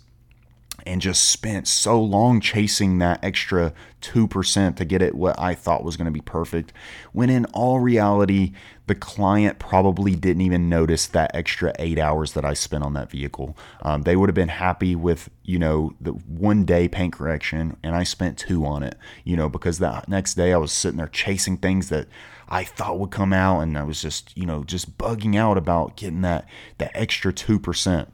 and 0.85 1.01
just 1.01 1.29
spent 1.29 1.67
so 1.67 2.01
long 2.01 2.39
chasing 2.39 2.99
that 2.99 3.23
extra 3.23 3.73
2% 4.01 4.75
to 4.75 4.85
get 4.85 5.01
it 5.01 5.15
what 5.15 5.39
I 5.39 5.53
thought 5.53 5.83
was 5.83 5.97
going 5.97 6.05
to 6.05 6.11
be 6.11 6.21
perfect. 6.21 6.73
When 7.11 7.29
in 7.29 7.45
all 7.45 7.79
reality, 7.79 8.53
the 8.87 8.95
client 8.95 9.59
probably 9.59 10.15
didn't 10.15 10.41
even 10.41 10.67
notice 10.67 11.07
that 11.07 11.31
extra 11.33 11.73
eight 11.79 11.99
hours 11.99 12.33
that 12.33 12.43
I 12.43 12.53
spent 12.53 12.83
on 12.83 12.93
that 12.93 13.09
vehicle. 13.09 13.55
Um, 13.83 14.01
they 14.01 14.15
would 14.15 14.27
have 14.29 14.35
been 14.35 14.49
happy 14.49 14.95
with, 14.95 15.29
you 15.43 15.59
know, 15.59 15.93
the 16.01 16.11
one 16.11 16.65
day 16.65 16.87
paint 16.87 17.13
correction, 17.13 17.77
and 17.83 17.95
I 17.95 18.03
spent 18.03 18.37
two 18.37 18.65
on 18.65 18.83
it, 18.83 18.97
you 19.23 19.37
know, 19.37 19.47
because 19.47 19.79
that 19.79 20.09
next 20.09 20.33
day 20.33 20.51
I 20.51 20.57
was 20.57 20.71
sitting 20.71 20.97
there 20.97 21.07
chasing 21.07 21.57
things 21.57 21.89
that 21.89 22.07
I 22.49 22.65
thought 22.65 22.99
would 22.99 23.11
come 23.11 23.31
out, 23.31 23.61
and 23.61 23.77
I 23.77 23.83
was 23.83 24.01
just, 24.01 24.35
you 24.37 24.45
know, 24.45 24.63
just 24.65 24.97
bugging 24.97 25.37
out 25.37 25.57
about 25.57 25.95
getting 25.95 26.21
that 26.21 26.45
that 26.79 26.91
extra 26.93 27.31
2%. 27.31 28.07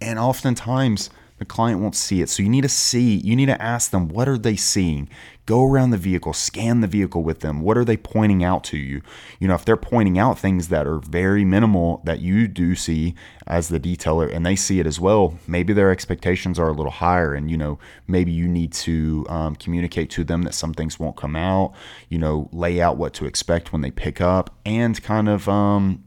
And 0.00 0.18
oftentimes, 0.18 1.10
the 1.38 1.44
client 1.44 1.80
won't 1.80 1.94
see 1.94 2.20
it. 2.20 2.28
So 2.28 2.42
you 2.42 2.48
need 2.48 2.62
to 2.62 2.68
see, 2.68 3.16
you 3.16 3.36
need 3.36 3.46
to 3.46 3.60
ask 3.60 3.90
them, 3.90 4.08
what 4.08 4.28
are 4.28 4.38
they 4.38 4.56
seeing? 4.56 5.08
Go 5.44 5.64
around 5.64 5.90
the 5.90 5.98
vehicle, 5.98 6.32
scan 6.32 6.80
the 6.80 6.88
vehicle 6.88 7.22
with 7.22 7.40
them. 7.40 7.60
What 7.60 7.78
are 7.78 7.84
they 7.84 7.96
pointing 7.96 8.42
out 8.42 8.64
to 8.64 8.76
you? 8.76 9.00
You 9.38 9.46
know, 9.46 9.54
if 9.54 9.64
they're 9.64 9.76
pointing 9.76 10.18
out 10.18 10.38
things 10.38 10.68
that 10.68 10.86
are 10.86 10.98
very 10.98 11.44
minimal 11.44 12.02
that 12.04 12.20
you 12.20 12.48
do 12.48 12.74
see 12.74 13.14
as 13.46 13.68
the 13.68 13.78
detailer 13.78 14.34
and 14.34 14.44
they 14.44 14.56
see 14.56 14.80
it 14.80 14.86
as 14.86 14.98
well, 14.98 15.38
maybe 15.46 15.72
their 15.72 15.92
expectations 15.92 16.58
are 16.58 16.68
a 16.68 16.72
little 16.72 16.90
higher. 16.90 17.32
And, 17.32 17.48
you 17.48 17.56
know, 17.56 17.78
maybe 18.08 18.32
you 18.32 18.48
need 18.48 18.72
to 18.72 19.24
um, 19.28 19.54
communicate 19.54 20.10
to 20.10 20.24
them 20.24 20.42
that 20.42 20.54
some 20.54 20.74
things 20.74 20.98
won't 20.98 21.16
come 21.16 21.36
out, 21.36 21.74
you 22.08 22.18
know, 22.18 22.48
lay 22.52 22.80
out 22.80 22.96
what 22.96 23.14
to 23.14 23.26
expect 23.26 23.72
when 23.72 23.82
they 23.82 23.92
pick 23.92 24.20
up 24.20 24.50
and 24.64 25.00
kind 25.02 25.28
of, 25.28 25.48
um, 25.48 26.02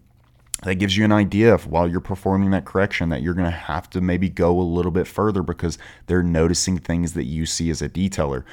that 0.64 0.76
gives 0.76 0.98
you 0.98 1.06
an 1.06 1.12
idea 1.12 1.54
of 1.54 1.68
while 1.68 1.88
you're 1.88 2.02
performing 2.02 2.52
that 2.52 2.66
correction 2.66 3.10
that 3.10 3.22
you're 3.22 3.34
going 3.34 3.46
to 3.46 3.52
have 3.52 3.90
to 3.92 4.02
maybe 4.02 4.30
go 4.30 4.60
a 4.60 4.62
little 4.62 4.92
bit 4.92 5.08
further 5.08 5.42
because 5.42 5.78
they're 6.08 6.24
noticing 6.24 6.78
things 6.78 7.14
that 7.14 7.26
you 7.26 7.46
see 7.46 7.70
as 7.70 7.82
a 7.82 7.90
detailer. 7.90 8.44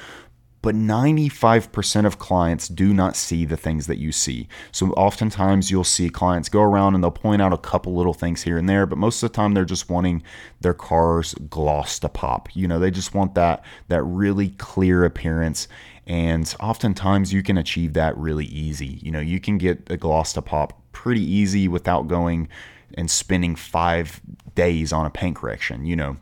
but 0.61 0.75
95% 0.75 2.05
of 2.05 2.19
clients 2.19 2.67
do 2.67 2.93
not 2.93 3.15
see 3.15 3.45
the 3.45 3.55
things 3.55 3.87
that 3.87 3.99
you 3.99 4.11
see. 4.11 4.47
So 4.71 4.87
oftentimes 4.93 5.69
you'll 5.71 5.83
see 5.83 6.09
clients 6.09 6.49
go 6.49 6.61
around 6.61 6.95
and 6.95 7.03
they'll 7.03 7.11
point 7.11 7.41
out 7.41 7.53
a 7.53 7.57
couple 7.57 7.95
little 7.95 8.13
things 8.13 8.43
here 8.43 8.57
and 8.57 8.67
there, 8.67 8.85
but 8.85 8.97
most 8.97 9.21
of 9.23 9.31
the 9.31 9.35
time 9.35 9.53
they're 9.53 9.65
just 9.65 9.89
wanting 9.89 10.23
their 10.59 10.73
car's 10.73 11.35
gloss 11.49 11.99
to 11.99 12.09
pop. 12.09 12.49
You 12.53 12.67
know, 12.67 12.79
they 12.79 12.91
just 12.91 13.13
want 13.13 13.35
that 13.35 13.63
that 13.87 14.03
really 14.03 14.49
clear 14.49 15.05
appearance 15.05 15.67
and 16.07 16.53
oftentimes 16.61 17.33
you 17.33 17.43
can 17.43 17.57
achieve 17.57 17.93
that 17.93 18.17
really 18.17 18.45
easy. 18.45 18.99
You 19.01 19.11
know, 19.11 19.19
you 19.19 19.39
can 19.41 19.57
get 19.57 19.87
the 19.87 19.97
gloss 19.97 20.33
to 20.33 20.41
pop 20.41 20.81
pretty 21.07 21.23
easy 21.23 21.69
without 21.69 22.09
going 22.09 22.49
and 22.95 23.09
spending 23.09 23.55
5 23.55 24.19
days 24.55 24.91
on 24.91 25.05
a 25.05 25.09
paint 25.09 25.37
correction, 25.37 25.85
you 25.85 25.95
know. 25.95 26.17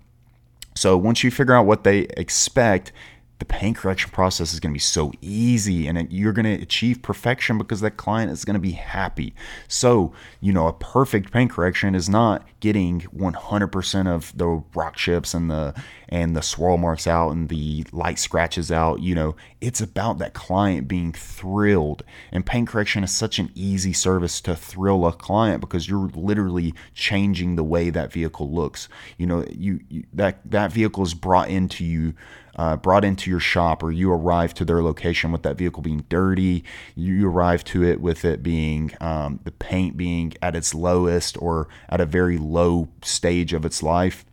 So 0.76 0.96
once 0.96 1.24
you 1.24 1.32
figure 1.32 1.56
out 1.56 1.66
what 1.66 1.84
they 1.84 2.02
expect 2.18 2.92
the 3.40 3.46
paint 3.46 3.76
correction 3.76 4.12
process 4.12 4.54
is 4.54 4.60
going 4.60 4.72
to 4.72 4.76
be 4.76 4.80
so 4.80 5.12
easy 5.22 5.88
and 5.88 6.12
you're 6.12 6.32
going 6.32 6.46
to 6.46 6.64
achieve 6.64 7.02
perfection 7.02 7.58
because 7.58 7.82
that 7.82 7.98
client 7.98 8.32
is 8.32 8.46
going 8.46 8.54
to 8.54 8.62
be 8.62 8.72
happy. 8.72 9.34
So, 9.68 10.14
you 10.40 10.54
know, 10.54 10.68
a 10.68 10.74
perfect 10.74 11.32
paint 11.34 11.52
correction 11.52 11.96
is 11.96 12.08
not 12.08 12.48
getting 12.62 13.02
100% 13.02 14.08
of 14.08 14.36
the 14.38 14.64
rock 14.74 14.96
chips 14.96 15.34
and 15.34 15.52
the 15.52 15.76
and 16.10 16.36
the 16.36 16.42
swirl 16.42 16.78
marks 16.78 17.08
out 17.08 17.32
and 17.32 17.50
the 17.50 17.84
light 17.92 18.20
scratches 18.20 18.72
out, 18.72 19.02
you 19.02 19.16
know, 19.16 19.36
it's 19.60 19.82
about 19.82 20.20
that 20.20 20.34
client 20.34 20.88
being 20.88 21.12
thrilled. 21.12 22.04
And 22.32 22.46
paint 22.46 22.70
correction 22.70 23.04
is 23.04 23.12
such 23.12 23.40
an 23.40 23.52
easy 23.56 23.92
service 23.92 24.40
to 24.42 24.56
thrill 24.56 25.06
a 25.08 25.14
client 25.14 25.62
because 25.62 25.90
you're 25.90 26.10
literally 26.14 26.74
changing 26.94 27.56
the 27.56 27.64
way 27.64 27.90
that 27.90 28.12
vehicle 28.12 28.52
looks. 28.52 28.88
You 29.18 29.26
know, 29.26 29.46
you, 29.50 29.80
you 29.90 30.04
that 30.14 30.40
that 30.50 30.72
vehicle 30.72 31.04
is 31.04 31.14
brought 31.14 31.50
into 31.50 31.84
you 31.84 32.14
uh, 32.56 32.76
brought 32.78 33.06
into 33.06 33.30
your 33.30 33.40
shop 33.40 33.84
or 33.84 33.92
you 33.92 34.12
arrive 34.12 34.54
to 34.56 34.66
their 34.66 34.82
location 34.82 35.32
with 35.32 35.44
that 35.44 35.58
vehicle 35.58 35.82
being 35.82 36.06
dirty, 36.10 36.64
you 36.96 37.28
arrive 37.28 37.64
to 37.66 37.84
it 37.84 38.02
with 38.02 38.26
it 38.26 38.44
being 38.44 38.92
um, 39.02 39.40
the 39.44 39.52
paint 39.52 39.98
being 39.98 40.34
at 40.42 40.56
its 40.56 40.74
lowest 40.74 41.38
or 41.42 41.68
at 41.90 42.02
a 42.02 42.06
very 42.06 42.38
low 42.38 42.88
stage 43.02 43.54
of 43.54 43.66
its 43.66 43.84
life 43.84 44.26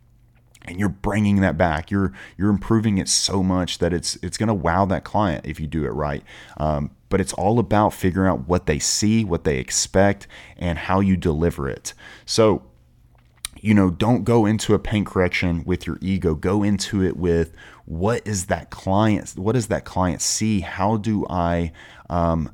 and 0.65 0.79
you're 0.79 0.89
bringing 0.89 1.41
that 1.41 1.57
back. 1.57 1.91
You're 1.91 2.13
you're 2.37 2.49
improving 2.49 2.97
it 2.97 3.09
so 3.09 3.43
much 3.43 3.79
that 3.79 3.93
it's 3.93 4.17
it's 4.21 4.37
going 4.37 4.47
to 4.47 4.53
wow 4.53 4.85
that 4.85 5.03
client 5.03 5.45
if 5.45 5.59
you 5.59 5.67
do 5.67 5.85
it 5.85 5.89
right. 5.89 6.23
Um, 6.57 6.91
but 7.09 7.21
it's 7.21 7.33
all 7.33 7.59
about 7.59 7.93
figuring 7.93 8.29
out 8.29 8.47
what 8.47 8.65
they 8.65 8.79
see 8.79 9.23
what 9.23 9.43
they 9.43 9.57
expect 9.57 10.27
and 10.57 10.77
how 10.77 10.99
you 10.99 11.17
deliver 11.17 11.69
it. 11.69 11.93
So 12.25 12.63
you 13.63 13.73
know, 13.73 13.89
don't 13.89 14.25
go 14.25 14.45
into 14.45 14.73
a 14.73 14.79
paint 14.79 15.07
correction 15.07 15.63
with 15.65 15.87
your 15.87 15.97
ego. 16.01 16.35
Go 16.35 16.63
into 16.63 17.01
it 17.01 17.15
with 17.15 17.55
what 17.85 18.21
is 18.27 18.47
that 18.47 18.69
client? 18.71 19.35
What 19.37 19.53
does 19.53 19.67
that 19.67 19.85
client 19.85 20.21
see? 20.21 20.59
How 20.59 20.97
do 20.97 21.25
I 21.29 21.71
um, 22.09 22.51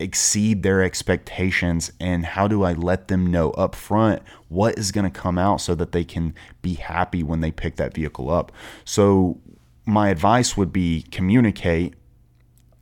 exceed 0.00 0.64
their 0.64 0.82
expectations 0.82 1.92
and 2.00 2.26
how 2.26 2.48
do 2.48 2.64
I 2.64 2.72
let 2.72 3.06
them 3.06 3.28
know 3.28 3.52
up 3.52 3.76
front 3.76 4.22
what 4.48 4.76
is 4.76 4.90
going 4.90 5.04
to 5.04 5.20
come 5.20 5.38
out 5.38 5.60
so 5.60 5.76
that 5.76 5.92
they 5.92 6.02
can 6.02 6.34
be 6.62 6.74
happy 6.74 7.22
when 7.22 7.42
they 7.42 7.52
pick 7.52 7.76
that 7.76 7.94
vehicle 7.94 8.28
up. 8.28 8.50
So 8.84 9.38
my 9.86 10.08
advice 10.08 10.56
would 10.56 10.72
be 10.72 11.02
communicate, 11.12 11.94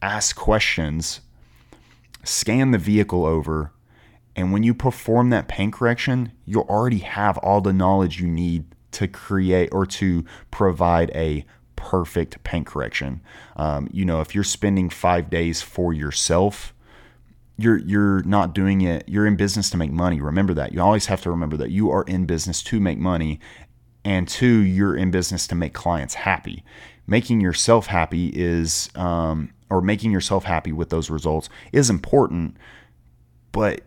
ask 0.01 0.35
questions, 0.35 1.21
scan 2.25 2.71
the 2.71 2.79
vehicle 2.79 3.27
over, 3.27 3.73
and 4.39 4.53
when 4.53 4.63
you 4.63 4.73
perform 4.73 5.31
that 5.31 5.49
paint 5.49 5.73
correction, 5.73 6.31
you'll 6.45 6.63
already 6.69 6.99
have 6.99 7.39
all 7.39 7.61
the 7.61 7.73
knowledge 7.73 8.21
you 8.21 8.29
need 8.29 8.67
to 8.93 9.09
create 9.09 9.69
or 9.73 9.85
to 9.85 10.25
provide 10.53 11.11
a 11.13 11.45
perfect 11.75 12.45
paint 12.45 12.65
correction. 12.65 13.21
Um, 13.57 13.89
you 13.93 14.05
know, 14.05 14.21
if 14.21 14.37
you're 14.37 14.45
spending 14.45 14.91
five 14.91 15.29
days 15.29 15.61
for 15.61 15.93
yourself, 15.93 16.73
you're 17.57 17.79
you're 17.79 18.23
not 18.23 18.55
doing 18.55 18.83
it. 18.83 19.09
You're 19.09 19.27
in 19.27 19.35
business 19.35 19.71
to 19.71 19.77
make 19.77 19.91
money. 19.91 20.21
Remember 20.21 20.55
that. 20.55 20.73
You 20.73 20.83
always 20.83 21.07
have 21.07 21.21
to 21.23 21.31
remember 21.33 21.57
that 21.57 21.73
you 21.73 21.91
are 21.91 22.05
in 22.05 22.25
business 22.25 22.63
to 22.63 22.79
make 22.79 22.99
money, 22.99 23.41
and 24.05 24.29
two, 24.29 24.61
you're 24.61 24.97
in 24.97 25.11
business 25.11 25.49
to 25.49 25.57
make 25.57 25.75
clients 25.75 26.15
happy. 26.15 26.63
Making 27.09 27.41
yourself 27.41 27.89
happy 27.89 28.29
is, 28.29 28.89
um, 28.95 29.51
or 29.69 29.81
making 29.81 30.13
yourself 30.13 30.45
happy 30.45 30.71
with 30.71 30.91
those 30.91 31.11
results 31.11 31.49
is 31.73 31.91
important, 31.91 32.57
but 33.51 33.81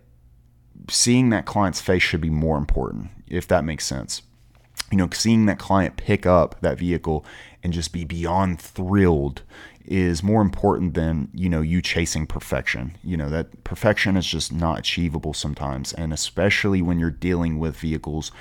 seeing 0.89 1.29
that 1.29 1.45
client's 1.45 1.81
face 1.81 2.03
should 2.03 2.21
be 2.21 2.29
more 2.29 2.57
important, 2.57 3.09
if 3.27 3.47
that 3.47 3.63
makes 3.63 3.85
sense. 3.85 4.21
You 4.91 4.97
know, 4.97 5.09
seeing 5.13 5.45
that 5.45 5.59
client 5.59 5.97
pick 5.97 6.25
up 6.25 6.59
that 6.61 6.77
vehicle 6.77 7.25
and 7.63 7.71
just 7.71 7.93
be 7.93 8.03
beyond 8.03 8.59
thrilled 8.59 9.43
is 9.85 10.21
more 10.21 10.41
important 10.41 10.93
than 10.93 11.29
you 11.33 11.49
know 11.49 11.61
you 11.61 11.81
chasing 11.81 12.27
perfection 12.27 12.95
you 13.03 13.17
know 13.17 13.29
that 13.29 13.63
perfection 13.63 14.15
is 14.15 14.25
just 14.25 14.51
not 14.51 14.79
achievable 14.79 15.33
sometimes 15.33 15.91
and 15.93 16.13
especially 16.13 16.81
when 16.81 16.99
you're 16.99 17.09
dealing 17.09 17.57
with 17.57 17.75
vehicles 17.75 18.31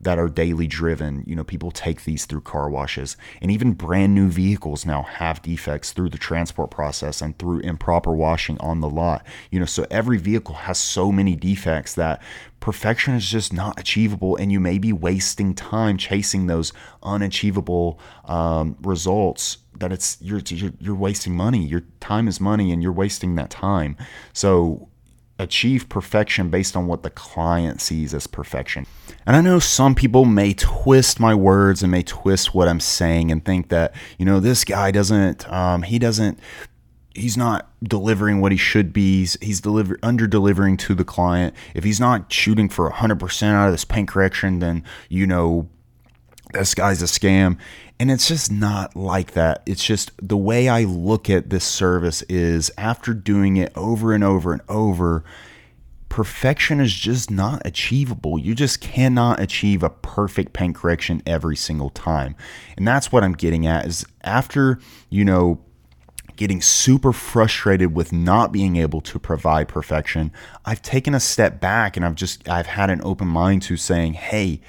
that 0.00 0.18
are 0.18 0.28
daily 0.28 0.66
driven. 0.66 1.24
You 1.26 1.36
know, 1.36 1.44
people 1.44 1.70
take 1.70 2.04
these 2.04 2.26
through 2.26 2.42
car 2.42 2.68
washes, 2.70 3.16
and 3.40 3.50
even 3.50 3.72
brand 3.72 4.14
new 4.14 4.28
vehicles 4.28 4.84
now 4.84 5.02
have 5.02 5.42
defects 5.42 5.92
through 5.92 6.10
the 6.10 6.18
transport 6.18 6.70
process 6.70 7.22
and 7.22 7.38
through 7.38 7.60
improper 7.60 8.12
washing 8.12 8.58
on 8.58 8.80
the 8.80 8.88
lot. 8.88 9.26
You 9.50 9.60
know, 9.60 9.66
so 9.66 9.86
every 9.90 10.18
vehicle 10.18 10.54
has 10.54 10.78
so 10.78 11.10
many 11.10 11.36
defects 11.36 11.94
that 11.94 12.22
perfection 12.60 13.14
is 13.14 13.28
just 13.28 13.52
not 13.52 13.78
achievable, 13.78 14.36
and 14.36 14.50
you 14.50 14.60
may 14.60 14.78
be 14.78 14.92
wasting 14.92 15.54
time 15.54 15.98
chasing 15.98 16.46
those 16.46 16.72
unachievable 17.02 17.98
um, 18.24 18.76
results. 18.82 19.58
That 19.78 19.92
it's 19.92 20.16
you're, 20.20 20.40
you're 20.46 20.72
you're 20.78 20.94
wasting 20.94 21.36
money. 21.36 21.64
Your 21.66 21.82
time 22.00 22.28
is 22.28 22.40
money, 22.40 22.72
and 22.72 22.82
you're 22.82 22.92
wasting 22.92 23.34
that 23.34 23.50
time. 23.50 23.96
So 24.32 24.88
achieve 25.38 25.88
perfection 25.88 26.48
based 26.48 26.76
on 26.76 26.86
what 26.86 27.02
the 27.02 27.10
client 27.10 27.80
sees 27.80 28.14
as 28.14 28.26
perfection. 28.26 28.86
And 29.26 29.34
I 29.34 29.40
know 29.40 29.58
some 29.58 29.94
people 29.94 30.24
may 30.24 30.54
twist 30.54 31.18
my 31.18 31.34
words 31.34 31.82
and 31.82 31.90
may 31.90 32.02
twist 32.02 32.54
what 32.54 32.68
I'm 32.68 32.80
saying 32.80 33.30
and 33.30 33.44
think 33.44 33.68
that, 33.70 33.94
you 34.18 34.24
know, 34.24 34.38
this 34.38 34.64
guy 34.64 34.90
doesn't, 34.90 35.50
um, 35.52 35.82
he 35.82 35.98
doesn't, 35.98 36.38
he's 37.14 37.36
not 37.36 37.70
delivering 37.82 38.40
what 38.40 38.52
he 38.52 38.58
should 38.58 38.92
be. 38.92 39.20
He's, 39.20 39.36
he's 39.40 39.60
deliver, 39.60 39.98
under 40.02 40.26
delivering 40.26 40.76
to 40.78 40.94
the 40.94 41.04
client. 41.04 41.54
If 41.74 41.84
he's 41.84 42.00
not 42.00 42.32
shooting 42.32 42.68
for 42.68 42.90
100% 42.90 43.52
out 43.52 43.66
of 43.66 43.72
this 43.72 43.84
paint 43.84 44.08
correction, 44.08 44.60
then, 44.60 44.84
you 45.08 45.26
know, 45.26 45.68
this 46.52 46.74
guy's 46.74 47.02
a 47.02 47.06
scam. 47.06 47.58
And 48.00 48.10
it's 48.10 48.26
just 48.26 48.50
not 48.50 48.96
like 48.96 49.32
that. 49.32 49.62
It's 49.66 49.84
just 49.84 50.10
the 50.20 50.36
way 50.36 50.68
I 50.68 50.82
look 50.84 51.30
at 51.30 51.50
this 51.50 51.64
service 51.64 52.22
is 52.22 52.70
after 52.76 53.14
doing 53.14 53.56
it 53.56 53.72
over 53.76 54.12
and 54.12 54.24
over 54.24 54.52
and 54.52 54.62
over, 54.68 55.24
perfection 56.08 56.80
is 56.80 56.92
just 56.92 57.30
not 57.30 57.62
achievable. 57.64 58.38
You 58.38 58.54
just 58.54 58.80
cannot 58.80 59.40
achieve 59.40 59.82
a 59.82 59.90
perfect 59.90 60.52
paint 60.52 60.74
correction 60.74 61.22
every 61.26 61.56
single 61.56 61.90
time. 61.90 62.34
And 62.76 62.86
that's 62.86 63.12
what 63.12 63.22
I'm 63.22 63.32
getting 63.32 63.66
at 63.66 63.86
is 63.86 64.04
after, 64.22 64.78
you 65.08 65.24
know, 65.24 65.60
getting 66.36 66.60
super 66.60 67.12
frustrated 67.12 67.94
with 67.94 68.12
not 68.12 68.52
being 68.52 68.76
able 68.76 69.00
to 69.00 69.18
provide 69.18 69.68
perfection, 69.68 70.32
I've 70.64 70.82
taken 70.82 71.14
a 71.14 71.20
step 71.20 71.60
back 71.60 71.96
and 71.96 72.04
I've 72.04 72.14
just 72.14 72.48
I've 72.48 72.66
had 72.66 72.90
an 72.90 73.00
open 73.02 73.28
mind 73.28 73.62
to 73.62 73.76
saying, 73.76 74.14
"Hey, 74.14 74.60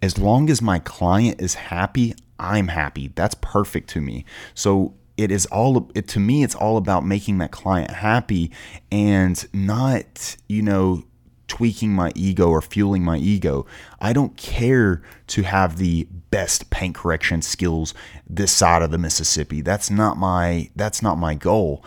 as 0.00 0.18
long 0.18 0.50
as 0.50 0.60
my 0.62 0.78
client 0.78 1.40
is 1.40 1.54
happy, 1.54 2.14
I'm 2.42 2.68
happy. 2.68 3.12
That's 3.14 3.36
perfect 3.40 3.88
to 3.90 4.00
me. 4.00 4.24
So 4.54 4.94
it 5.16 5.30
is 5.30 5.46
all 5.46 5.90
it, 5.94 6.08
to 6.08 6.20
me 6.20 6.42
it's 6.42 6.54
all 6.54 6.76
about 6.76 7.04
making 7.06 7.38
that 7.38 7.52
client 7.52 7.90
happy 7.90 8.50
and 8.90 9.46
not, 9.52 10.36
you 10.48 10.62
know, 10.62 11.04
tweaking 11.46 11.92
my 11.92 12.10
ego 12.14 12.48
or 12.48 12.60
fueling 12.60 13.04
my 13.04 13.18
ego. 13.18 13.66
I 14.00 14.12
don't 14.12 14.36
care 14.36 15.02
to 15.28 15.42
have 15.42 15.76
the 15.76 16.08
best 16.30 16.70
paint 16.70 16.94
correction 16.94 17.42
skills 17.42 17.94
this 18.28 18.50
side 18.50 18.82
of 18.82 18.90
the 18.90 18.98
Mississippi. 18.98 19.60
That's 19.60 19.90
not 19.90 20.16
my 20.16 20.70
that's 20.74 21.02
not 21.02 21.18
my 21.18 21.34
goal 21.34 21.84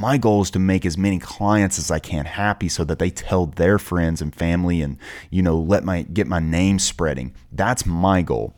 my 0.00 0.16
goal 0.16 0.42
is 0.42 0.50
to 0.52 0.58
make 0.58 0.86
as 0.86 0.96
many 0.96 1.18
clients 1.18 1.78
as 1.78 1.90
I 1.90 1.98
can 1.98 2.24
happy 2.24 2.68
so 2.68 2.84
that 2.84 3.00
they 3.00 3.10
tell 3.10 3.46
their 3.46 3.78
friends 3.78 4.22
and 4.22 4.34
family 4.34 4.80
and 4.80 4.96
you 5.30 5.42
know 5.42 5.58
let 5.58 5.84
my 5.84 6.02
get 6.02 6.26
my 6.26 6.38
name 6.38 6.78
spreading. 6.78 7.34
That's 7.50 7.84
my 7.84 8.22
goal. 8.22 8.54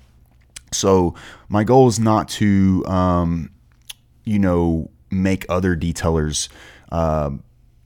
So 0.72 1.14
my 1.48 1.64
goal 1.64 1.88
is 1.88 1.98
not 1.98 2.28
to 2.30 2.84
um, 2.86 3.50
you 4.24 4.38
know 4.38 4.90
make 5.10 5.44
other 5.48 5.76
detailers 5.76 6.48
uh, 6.92 7.30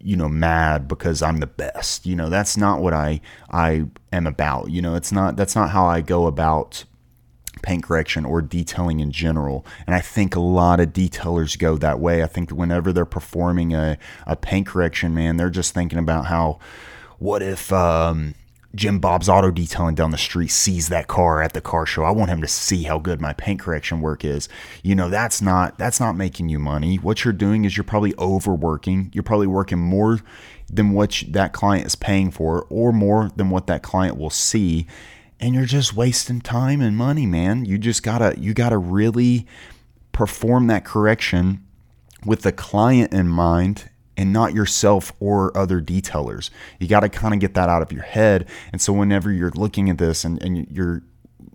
you 0.01 0.17
know 0.17 0.29
mad 0.29 0.89
because 0.89 1.23
I'm 1.23 1.39
the 1.39 1.47
best. 1.47 2.07
You 2.07 2.17
know 2.17 2.29
that's 2.29 2.57
not 2.57 2.81
what 2.81 2.93
I 2.93 3.21
I 3.51 3.85
am 4.13 4.27
about. 4.27 4.71
You 4.71 4.83
know 4.83 4.95
it's 4.95 5.13
not 5.13 5.37
that's 5.37 5.57
not 5.57 5.71
how 5.71 5.87
I 5.87 6.01
go 6.01 6.27
about 6.27 6.85
paint 7.65 7.83
correction 7.83 8.25
or 8.27 8.43
detailing 8.43 9.01
in 9.01 9.11
general. 9.11 9.65
And 9.87 9.95
I 9.95 10.01
think 10.01 10.37
a 10.37 10.41
lot 10.41 10.81
of 10.81 10.93
detailers 10.93 11.59
go 11.59 11.77
that 11.79 11.99
way. 11.99 12.23
I 12.23 12.27
think 12.27 12.51
whenever 12.51 12.93
they're 12.93 13.07
performing 13.07 13.73
a, 13.73 13.97
a 14.27 14.37
paint 14.37 14.67
correction, 14.67 15.15
man, 15.15 15.39
they're 15.39 15.49
just 15.51 15.73
thinking 15.73 15.99
about 15.99 16.27
how, 16.27 16.59
what 17.19 17.43
if, 17.43 17.73
um, 17.73 18.35
Jim 18.75 18.99
Bob's 18.99 19.29
Auto 19.29 19.51
Detailing 19.51 19.95
down 19.95 20.11
the 20.11 20.19
street 20.19 20.51
sees 20.51 20.89
that 20.89 21.07
car 21.07 21.43
at 21.43 21.53
the 21.53 21.61
car 21.61 21.87
show. 21.87 22.05
I 22.05 22.11
want 22.11 22.31
him 22.31 22.41
to 22.41 22.49
see 22.49 22.83
how 22.85 22.99
good 22.99 23.21
my 23.21 23.33
paint 23.33 23.61
correction 23.61 24.01
work 24.01 24.25
is. 24.25 24.49
You 24.83 24.95
know, 24.95 25.09
that's 25.09 25.41
not 25.41 25.79
that's 25.79 26.01
not 26.01 26.17
making 26.17 26.49
you 26.49 26.59
money. 26.59 26.97
What 26.97 27.25
you're 27.25 27.33
doing 27.33 27.65
is 27.65 27.77
you're 27.77 27.85
probably 27.85 28.15
overworking. 28.19 29.11
You're 29.15 29.23
probably 29.23 29.47
working 29.47 29.79
more 29.79 30.21
than 30.73 30.93
what 30.93 31.23
that 31.29 31.53
client 31.53 31.87
is 31.87 31.95
paying 31.95 32.31
for 32.31 32.67
or 32.71 32.93
more 32.93 33.31
than 33.37 33.51
what 33.51 33.67
that 33.67 33.83
client 33.83 34.17
will 34.17 34.31
see 34.31 34.87
and 35.41 35.55
you're 35.55 35.67
just 35.67 35.95
wasting 35.95 36.41
time 36.41 36.81
and 36.81 36.97
money, 36.97 37.27
man. 37.27 37.65
You 37.65 37.77
just 37.77 38.03
got 38.03 38.19
to 38.19 38.41
you 38.41 38.55
got 38.55 38.71
to 38.71 38.79
really 38.79 39.47
perform 40.13 40.69
that 40.69 40.85
correction 40.85 41.65
with 42.25 42.43
the 42.43 42.53
client 42.53 43.13
in 43.13 43.29
mind 43.29 43.91
and 44.17 44.33
not 44.33 44.55
yourself 44.55 45.13
or 45.21 45.57
other 45.57 45.81
detailers. 45.81 46.51
You 46.79 46.89
got 46.89 47.01
to 47.01 47.09
kind 47.09 47.35
of 47.35 47.41
get 47.41 47.55
that 47.55 47.69
out 47.69 47.83
of 47.83 47.93
your 47.93 48.03
head. 48.03 48.49
And 48.73 48.81
so 48.81 48.93
whenever 48.93 49.33
you're 49.33 49.51
looking 49.51 49.91
at 49.91 49.99
this 49.99 50.25
and, 50.25 50.43
and 50.43 50.69
you're 50.71 51.03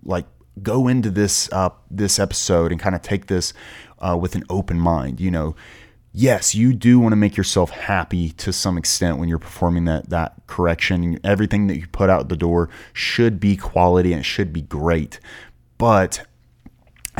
like 0.02 0.26
go 0.62 0.88
into 0.88 1.10
this 1.10 1.50
uh, 1.52 1.70
this 1.90 2.18
episode 2.18 2.72
and 2.72 2.80
kind 2.80 2.94
of 2.94 3.02
take 3.02 3.26
this 3.26 3.52
uh, 3.98 4.16
with 4.20 4.34
an 4.34 4.44
open 4.50 4.78
mind, 4.78 5.20
you 5.20 5.30
know, 5.30 5.54
yes, 6.12 6.54
you 6.54 6.72
do 6.72 6.98
want 6.98 7.12
to 7.12 7.16
make 7.16 7.36
yourself 7.36 7.70
happy 7.70 8.30
to 8.30 8.52
some 8.52 8.76
extent 8.76 9.18
when 9.18 9.28
you're 9.28 9.38
performing 9.38 9.84
that 9.86 10.10
that 10.10 10.34
correction. 10.46 11.18
Everything 11.24 11.66
that 11.68 11.76
you 11.76 11.86
put 11.86 12.10
out 12.10 12.28
the 12.28 12.36
door 12.36 12.68
should 12.92 13.40
be 13.40 13.56
quality 13.56 14.12
and 14.12 14.20
it 14.20 14.24
should 14.24 14.52
be 14.52 14.62
great. 14.62 15.20
But 15.78 16.26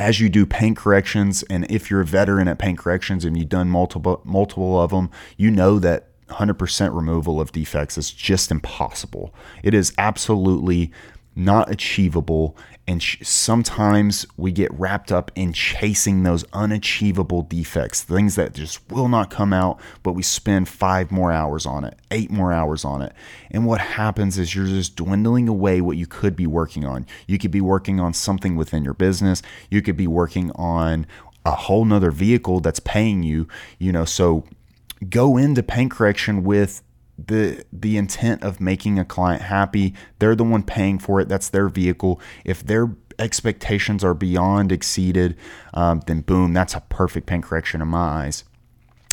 as 0.00 0.18
you 0.18 0.30
do 0.30 0.46
paint 0.46 0.78
corrections, 0.78 1.42
and 1.44 1.70
if 1.70 1.90
you're 1.90 2.00
a 2.00 2.06
veteran 2.06 2.48
at 2.48 2.58
paint 2.58 2.78
corrections 2.78 3.24
and 3.24 3.36
you've 3.36 3.50
done 3.50 3.68
multiple 3.68 4.22
multiple 4.24 4.80
of 4.80 4.90
them, 4.90 5.10
you 5.36 5.50
know 5.50 5.78
that 5.78 6.08
100% 6.28 6.96
removal 6.96 7.40
of 7.40 7.52
defects 7.52 7.98
is 7.98 8.10
just 8.10 8.50
impossible. 8.50 9.34
It 9.62 9.74
is 9.74 9.92
absolutely 9.98 10.90
not 11.34 11.70
achievable 11.70 12.56
and 12.90 13.00
sh- 13.00 13.18
sometimes 13.22 14.26
we 14.36 14.50
get 14.50 14.72
wrapped 14.72 15.12
up 15.12 15.30
in 15.36 15.52
chasing 15.52 16.24
those 16.24 16.44
unachievable 16.52 17.42
defects, 17.42 18.02
things 18.02 18.34
that 18.34 18.52
just 18.52 18.80
will 18.90 19.06
not 19.06 19.30
come 19.30 19.52
out, 19.52 19.80
but 20.02 20.14
we 20.14 20.24
spend 20.24 20.68
five 20.68 21.12
more 21.12 21.30
hours 21.30 21.66
on 21.66 21.84
it, 21.84 21.96
eight 22.10 22.32
more 22.32 22.52
hours 22.52 22.84
on 22.84 23.00
it. 23.00 23.12
And 23.52 23.64
what 23.64 23.80
happens 23.80 24.38
is 24.38 24.56
you're 24.56 24.66
just 24.66 24.96
dwindling 24.96 25.46
away 25.46 25.80
what 25.80 25.98
you 25.98 26.08
could 26.08 26.34
be 26.34 26.48
working 26.48 26.84
on. 26.84 27.06
You 27.28 27.38
could 27.38 27.52
be 27.52 27.60
working 27.60 28.00
on 28.00 28.12
something 28.12 28.56
within 28.56 28.82
your 28.82 28.94
business, 28.94 29.40
you 29.70 29.82
could 29.82 29.96
be 29.96 30.08
working 30.08 30.50
on 30.56 31.06
a 31.46 31.52
whole 31.52 31.84
nother 31.84 32.10
vehicle 32.10 32.58
that's 32.58 32.80
paying 32.80 33.22
you, 33.22 33.46
you 33.78 33.92
know. 33.92 34.04
So 34.04 34.44
go 35.08 35.36
into 35.36 35.62
paint 35.62 35.92
correction 35.92 36.42
with 36.42 36.82
the 37.26 37.64
the 37.72 37.96
intent 37.96 38.42
of 38.42 38.60
making 38.60 38.98
a 38.98 39.04
client 39.04 39.42
happy. 39.42 39.94
They're 40.18 40.36
the 40.36 40.44
one 40.44 40.62
paying 40.62 40.98
for 40.98 41.20
it. 41.20 41.28
That's 41.28 41.48
their 41.48 41.68
vehicle. 41.68 42.20
If 42.44 42.64
their 42.64 42.90
expectations 43.18 44.02
are 44.02 44.14
beyond 44.14 44.72
exceeded, 44.72 45.36
um, 45.74 46.00
then 46.06 46.22
boom, 46.22 46.52
that's 46.52 46.74
a 46.74 46.80
perfect 46.88 47.26
paint 47.26 47.44
correction 47.44 47.82
in 47.82 47.88
my 47.88 48.24
eyes. 48.24 48.44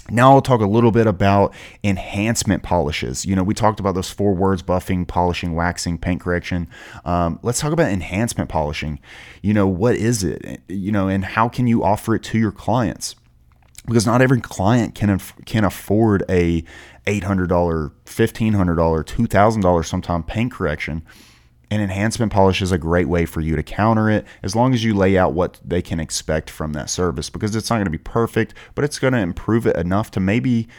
Now 0.10 0.32
I'll 0.32 0.42
talk 0.42 0.62
a 0.62 0.66
little 0.68 0.92
bit 0.92 1.06
about 1.06 1.54
enhancement 1.84 2.64
polishes. 2.64 3.26
You 3.26 3.36
know, 3.36 3.44
we 3.44 3.54
talked 3.54 3.82
about 3.82 3.96
those 3.96 4.10
four 4.10 4.34
words: 4.34 4.64
buffing, 4.64 5.06
polishing, 5.06 5.54
waxing, 5.54 5.98
paint 5.98 6.22
correction. 6.22 6.70
Um, 7.04 7.40
let's 7.44 7.60
talk 7.60 7.74
about 7.74 7.92
enhancement 7.92 8.50
polishing. 8.50 9.00
You 9.42 9.54
know, 9.54 9.68
what 9.68 9.96
is 9.96 10.24
it? 10.24 10.62
You 10.70 10.94
know, 10.94 11.10
and 11.10 11.26
how 11.26 11.50
can 11.50 11.68
you 11.68 11.84
offer 11.84 12.16
it 12.16 12.24
to 12.24 12.40
your 12.40 12.54
clients? 12.54 13.17
Because 13.88 14.06
not 14.06 14.22
every 14.22 14.41
client 14.41 14.94
can 14.94 15.20
can 15.46 15.63
afford 15.63 16.24
a 16.29 16.63
$800, 17.08 17.48
$1,500, 17.48 17.94
$2,000 18.06 19.86
sometime 19.86 20.24
paint 20.24 20.51
correction. 20.51 21.03
And 21.70 21.82
enhancement 21.82 22.32
polish 22.32 22.62
is 22.62 22.72
a 22.72 22.77
great 22.77 23.10
way 23.10 23.25
for 23.25 23.41
you 23.41 23.56
to 23.56 23.63
counter 23.63 24.10
it 24.10 24.25
as 24.41 24.56
long 24.56 24.74
as 24.74 24.84
you 24.84 24.94
lay 24.94 25.17
out 25.17 25.34
what 25.34 25.60
they 25.65 25.82
can 25.82 26.00
expect 26.00 26.50
from 26.50 26.74
that 26.74 26.89
service 26.89 27.29
because 27.29 27.56
it's 27.56 27.70
not 27.70 27.77
going 27.77 27.86
to 27.86 27.91
be 27.91 27.98
perfect, 27.98 28.53
but 28.74 28.86
it's 28.86 29.00
going 29.00 29.13
to 29.13 29.20
improve 29.20 29.67
it 29.67 29.75
enough 29.75 30.10
to 30.12 30.22
maybe 30.22 30.70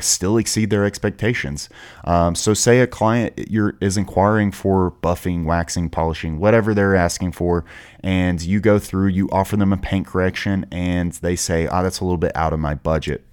still 0.00 0.38
exceed 0.38 0.70
their 0.70 0.84
expectations. 0.84 1.68
Um, 2.04 2.34
so, 2.34 2.54
say 2.54 2.80
a 2.80 2.86
client 2.86 3.34
is 3.36 3.96
inquiring 3.96 4.52
for 4.52 4.92
buffing, 5.02 5.44
waxing, 5.44 5.90
polishing, 5.90 6.38
whatever 6.38 6.74
they're 6.74 6.96
asking 6.96 7.32
for, 7.32 7.64
and 8.00 8.40
you 8.40 8.60
go 8.60 8.78
through, 8.78 9.08
you 9.08 9.28
offer 9.30 9.56
them 9.56 9.72
a 9.72 9.76
paint 9.76 10.06
correction, 10.06 10.66
and 10.70 11.12
they 11.12 11.36
say, 11.36 11.66
"Ah, 11.66 11.80
oh, 11.80 11.82
that's 11.82 12.00
a 12.00 12.04
little 12.04 12.18
bit 12.18 12.32
out 12.34 12.52
of 12.52 12.60
my 12.60 12.74
budget." 12.74 13.24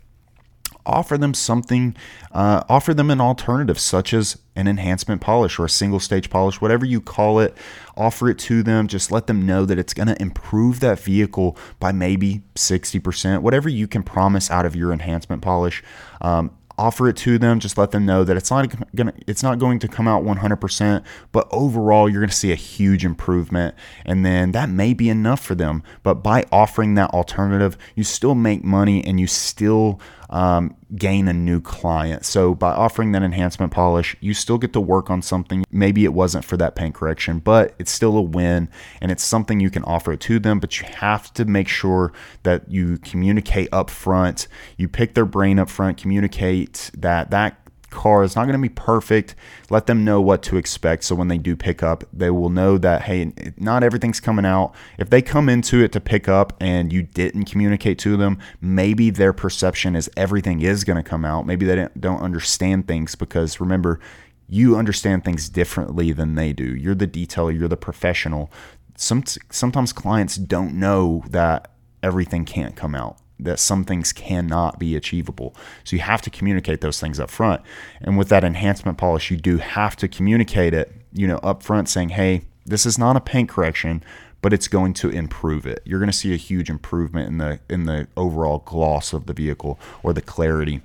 Offer 0.85 1.17
them 1.17 1.33
something, 1.33 1.95
uh, 2.31 2.63
offer 2.69 2.93
them 2.93 3.09
an 3.09 3.21
alternative, 3.21 3.79
such 3.79 4.13
as 4.13 4.37
an 4.55 4.67
enhancement 4.67 5.21
polish 5.21 5.59
or 5.59 5.65
a 5.65 5.69
single 5.69 5.99
stage 5.99 6.29
polish, 6.29 6.61
whatever 6.61 6.85
you 6.85 7.01
call 7.01 7.39
it. 7.39 7.55
Offer 7.95 8.29
it 8.29 8.39
to 8.39 8.63
them. 8.63 8.87
Just 8.87 9.11
let 9.11 9.27
them 9.27 9.45
know 9.45 9.65
that 9.65 9.77
it's 9.77 9.93
going 9.93 10.07
to 10.07 10.21
improve 10.21 10.79
that 10.79 10.99
vehicle 10.99 11.57
by 11.79 11.91
maybe 11.91 12.41
60%, 12.55 13.41
whatever 13.41 13.69
you 13.69 13.87
can 13.87 14.03
promise 14.03 14.49
out 14.49 14.65
of 14.65 14.75
your 14.75 14.91
enhancement 14.91 15.41
polish. 15.41 15.83
Um, 16.21 16.51
offer 16.79 17.09
it 17.09 17.17
to 17.17 17.37
them 17.37 17.59
just 17.59 17.77
let 17.77 17.91
them 17.91 18.05
know 18.05 18.23
that 18.23 18.37
it's 18.37 18.49
not 18.49 18.71
to 18.71 19.13
it's 19.27 19.43
not 19.43 19.59
going 19.59 19.79
to 19.79 19.87
come 19.87 20.07
out 20.07 20.23
100% 20.23 21.03
but 21.33 21.47
overall 21.51 22.09
you're 22.09 22.21
going 22.21 22.29
to 22.29 22.35
see 22.35 22.53
a 22.53 22.55
huge 22.55 23.03
improvement 23.03 23.75
and 24.05 24.25
then 24.25 24.53
that 24.53 24.69
may 24.69 24.93
be 24.93 25.09
enough 25.09 25.41
for 25.41 25.55
them 25.55 25.83
but 26.03 26.15
by 26.15 26.45
offering 26.53 26.93
that 26.95 27.09
alternative 27.13 27.77
you 27.95 28.03
still 28.05 28.33
make 28.33 28.63
money 28.63 29.03
and 29.03 29.19
you 29.19 29.27
still 29.27 29.99
um, 30.29 30.75
gain 30.95 31.27
a 31.27 31.33
new 31.33 31.59
client. 31.59 32.25
So 32.25 32.53
by 32.53 32.71
offering 32.71 33.11
that 33.13 33.23
enhancement 33.23 33.71
polish, 33.71 34.15
you 34.19 34.33
still 34.33 34.57
get 34.57 34.73
to 34.73 34.81
work 34.81 35.09
on 35.09 35.21
something. 35.21 35.65
Maybe 35.71 36.05
it 36.05 36.13
wasn't 36.13 36.45
for 36.45 36.57
that 36.57 36.75
paint 36.75 36.95
correction, 36.95 37.39
but 37.39 37.73
it's 37.79 37.91
still 37.91 38.17
a 38.17 38.21
win 38.21 38.69
and 39.01 39.11
it's 39.11 39.23
something 39.23 39.59
you 39.59 39.69
can 39.69 39.83
offer 39.83 40.15
to 40.15 40.39
them. 40.39 40.59
But 40.59 40.79
you 40.79 40.87
have 40.87 41.33
to 41.33 41.45
make 41.45 41.67
sure 41.67 42.13
that 42.43 42.69
you 42.71 42.97
communicate 42.99 43.69
up 43.71 43.89
front. 43.89 44.47
You 44.77 44.87
pick 44.87 45.15
their 45.15 45.25
brain 45.25 45.59
up 45.59 45.69
front, 45.69 45.97
communicate 45.97 46.91
that 46.97 47.31
that 47.31 47.58
car 47.89 48.23
is 48.23 48.35
not 48.35 48.45
going 48.45 48.53
to 48.53 48.61
be 48.61 48.69
perfect. 48.69 49.35
Let 49.69 49.87
them 49.87 50.03
know 50.03 50.21
what 50.21 50.43
to 50.43 50.57
expect. 50.57 51.03
So 51.03 51.15
when 51.15 51.27
they 51.27 51.37
do 51.37 51.55
pick 51.55 51.83
up, 51.83 52.03
they 52.11 52.29
will 52.29 52.49
know 52.49 52.77
that, 52.77 53.03
hey, 53.03 53.33
not 53.57 53.83
everything's 53.83 54.19
coming 54.19 54.45
out. 54.45 54.73
If 54.97 55.09
they 55.09 55.21
come 55.21 55.49
into 55.49 55.83
it 55.83 55.91
to 55.93 55.99
pick 55.99 56.27
up 56.27 56.55
and 56.59 56.91
you 56.91 57.03
didn't 57.03 57.45
communicate 57.45 57.99
to 57.99 58.17
them, 58.17 58.39
maybe 58.61 59.09
their 59.09 59.33
perception 59.33 59.95
is 59.95 60.09
everything 60.15 60.61
is 60.61 60.83
going 60.83 61.01
to 61.01 61.09
come 61.09 61.25
out. 61.25 61.45
Maybe 61.45 61.65
they 61.65 61.87
don't 61.99 62.21
understand 62.21 62.87
things 62.87 63.15
because 63.15 63.59
remember, 63.59 63.99
you 64.47 64.75
understand 64.75 65.23
things 65.23 65.47
differently 65.47 66.11
than 66.11 66.35
they 66.35 66.53
do. 66.53 66.75
You're 66.75 66.95
the 66.95 67.07
detailer, 67.07 67.57
you're 67.57 67.67
the 67.67 67.77
professional. 67.77 68.51
Some, 68.95 69.23
sometimes 69.51 69.93
clients 69.93 70.35
don't 70.35 70.73
know 70.73 71.23
that 71.29 71.71
everything 72.01 72.45
can't 72.45 72.75
come 72.75 72.95
out 72.95 73.17
that 73.39 73.59
some 73.59 73.83
things 73.83 74.11
cannot 74.11 74.79
be 74.79 74.95
achievable. 74.95 75.55
So 75.83 75.95
you 75.95 76.01
have 76.01 76.21
to 76.23 76.29
communicate 76.29 76.81
those 76.81 76.99
things 76.99 77.19
up 77.19 77.29
front. 77.29 77.61
And 78.01 78.17
with 78.17 78.29
that 78.29 78.43
enhancement 78.43 78.97
polish, 78.97 79.31
you 79.31 79.37
do 79.37 79.57
have 79.57 79.95
to 79.97 80.07
communicate 80.07 80.73
it, 80.73 80.91
you 81.13 81.27
know, 81.27 81.37
up 81.37 81.63
front 81.63 81.89
saying, 81.89 82.09
hey, 82.09 82.43
this 82.65 82.85
is 82.85 82.97
not 82.97 83.15
a 83.15 83.21
paint 83.21 83.49
correction, 83.49 84.03
but 84.41 84.53
it's 84.53 84.67
going 84.67 84.93
to 84.93 85.09
improve 85.09 85.65
it. 85.65 85.81
You're 85.85 85.99
going 85.99 86.11
to 86.11 86.17
see 86.17 86.33
a 86.33 86.37
huge 86.37 86.69
improvement 86.69 87.27
in 87.27 87.37
the 87.37 87.59
in 87.69 87.85
the 87.85 88.07
overall 88.15 88.59
gloss 88.59 89.11
of 89.13 89.25
the 89.25 89.33
vehicle 89.33 89.79
or 90.03 90.13
the 90.13 90.21
clarity. 90.21 90.81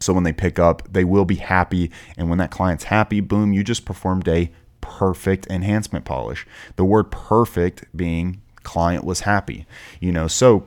So 0.00 0.12
when 0.12 0.22
they 0.22 0.32
pick 0.32 0.58
up, 0.58 0.82
they 0.92 1.04
will 1.04 1.24
be 1.24 1.36
happy. 1.36 1.90
And 2.16 2.28
when 2.28 2.38
that 2.38 2.50
client's 2.50 2.84
happy, 2.84 3.20
boom, 3.20 3.52
you 3.52 3.64
just 3.64 3.84
performed 3.84 4.28
a 4.28 4.50
perfect 4.80 5.46
enhancement 5.48 6.04
polish. 6.04 6.46
The 6.76 6.84
word 6.84 7.10
perfect 7.10 7.84
being 7.96 8.40
client 8.62 9.04
was 9.04 9.20
happy. 9.20 9.66
You 9.98 10.12
know, 10.12 10.28
so 10.28 10.66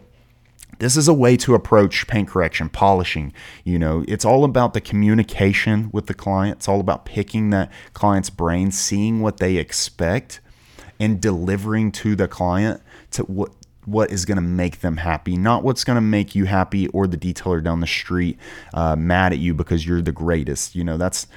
this 0.82 0.98
is 0.98 1.08
a 1.08 1.13
way 1.13 1.38
to 1.38 1.54
approach 1.54 2.08
paint 2.08 2.28
correction, 2.28 2.67
polishing. 2.67 3.32
You 3.63 3.78
know, 3.78 4.04
it's 4.08 4.26
all 4.26 4.44
about 4.44 4.74
the 4.74 4.82
communication 4.82 5.91
with 5.94 6.08
the 6.08 6.15
client. 6.15 6.58
It's 6.58 6.67
all 6.67 6.80
about 6.80 7.06
picking 7.06 7.52
that 7.52 7.72
client's 7.94 8.32
brain, 8.32 8.72
seeing 8.72 9.22
what 9.22 9.38
they 9.38 9.58
expect, 9.58 10.39
and 11.00 11.22
delivering 11.22 11.91
to 11.91 12.15
the 12.15 12.28
client 12.28 12.82
to 13.12 13.22
what 13.24 13.52
what 13.86 14.10
is 14.12 14.26
going 14.26 14.38
to 14.38 14.41
make 14.41 14.82
them 14.82 14.98
happy, 14.98 15.38
not 15.38 15.63
what's 15.63 15.84
going 15.84 15.96
to 15.98 16.02
make 16.02 16.34
you 16.34 16.46
happy 16.46 16.88
or 16.88 17.06
the 17.06 17.17
detailer 17.17 17.63
down 17.63 17.80
the 17.80 17.88
street 17.88 18.39
uh, 18.74 18.96
mad 18.96 19.34
at 19.34 19.39
you 19.39 19.54
because 19.54 19.86
you're 19.86 20.02
the 20.02 20.12
greatest. 20.12 20.76
You 20.76 20.84
know, 20.84 20.98
that's 20.98 21.28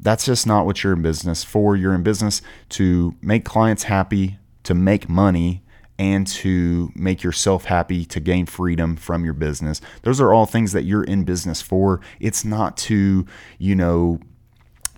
that's 0.00 0.24
just 0.24 0.46
not 0.46 0.64
what 0.64 0.82
you're 0.82 0.94
in 0.94 1.02
business 1.02 1.44
for. 1.44 1.76
You're 1.76 1.94
in 1.94 2.02
business 2.02 2.40
to 2.70 3.14
make 3.20 3.44
clients 3.44 3.82
happy, 3.82 4.38
to 4.62 4.74
make 4.74 5.10
money, 5.10 5.62
and 5.98 6.26
to 6.26 6.92
make 6.94 7.22
yourself 7.22 7.64
happy, 7.64 8.04
to 8.04 8.20
gain 8.20 8.46
freedom 8.46 8.96
from 8.96 9.24
your 9.24 9.34
business. 9.34 9.80
Those 10.02 10.20
are 10.20 10.32
all 10.32 10.46
things 10.46 10.72
that 10.72 10.84
you're 10.84 11.04
in 11.04 11.24
business 11.24 11.60
for. 11.60 12.00
It's 12.20 12.44
not 12.44 12.76
to, 12.78 13.26
you 13.58 13.74
know, 13.74 14.20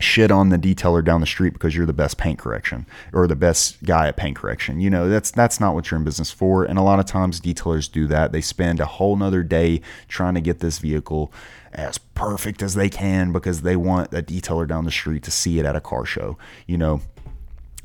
shit 0.00 0.30
on 0.30 0.48
the 0.48 0.58
detailer 0.58 1.04
down 1.04 1.20
the 1.20 1.26
street 1.26 1.52
because 1.52 1.76
you're 1.76 1.86
the 1.86 1.92
best 1.92 2.16
paint 2.16 2.38
correction 2.38 2.86
or 3.12 3.26
the 3.26 3.36
best 3.36 3.82
guy 3.84 4.08
at 4.08 4.16
paint 4.16 4.36
correction. 4.36 4.80
You 4.80 4.90
know, 4.90 5.08
that's 5.08 5.30
that's 5.30 5.60
not 5.60 5.74
what 5.74 5.90
you're 5.90 5.98
in 5.98 6.04
business 6.04 6.30
for. 6.30 6.64
And 6.64 6.78
a 6.78 6.82
lot 6.82 6.98
of 6.98 7.06
times 7.06 7.40
detailers 7.40 7.90
do 7.90 8.06
that. 8.08 8.32
They 8.32 8.40
spend 8.40 8.80
a 8.80 8.86
whole 8.86 9.16
nother 9.16 9.42
day 9.42 9.80
trying 10.08 10.34
to 10.34 10.40
get 10.40 10.60
this 10.60 10.78
vehicle 10.78 11.32
as 11.72 11.98
perfect 11.98 12.62
as 12.62 12.74
they 12.74 12.88
can 12.88 13.32
because 13.32 13.62
they 13.62 13.76
want 13.76 14.12
a 14.12 14.22
detailer 14.22 14.66
down 14.66 14.84
the 14.84 14.90
street 14.90 15.22
to 15.22 15.30
see 15.30 15.58
it 15.58 15.66
at 15.66 15.76
a 15.76 15.80
car 15.80 16.04
show. 16.04 16.36
You 16.66 16.78
know, 16.78 17.00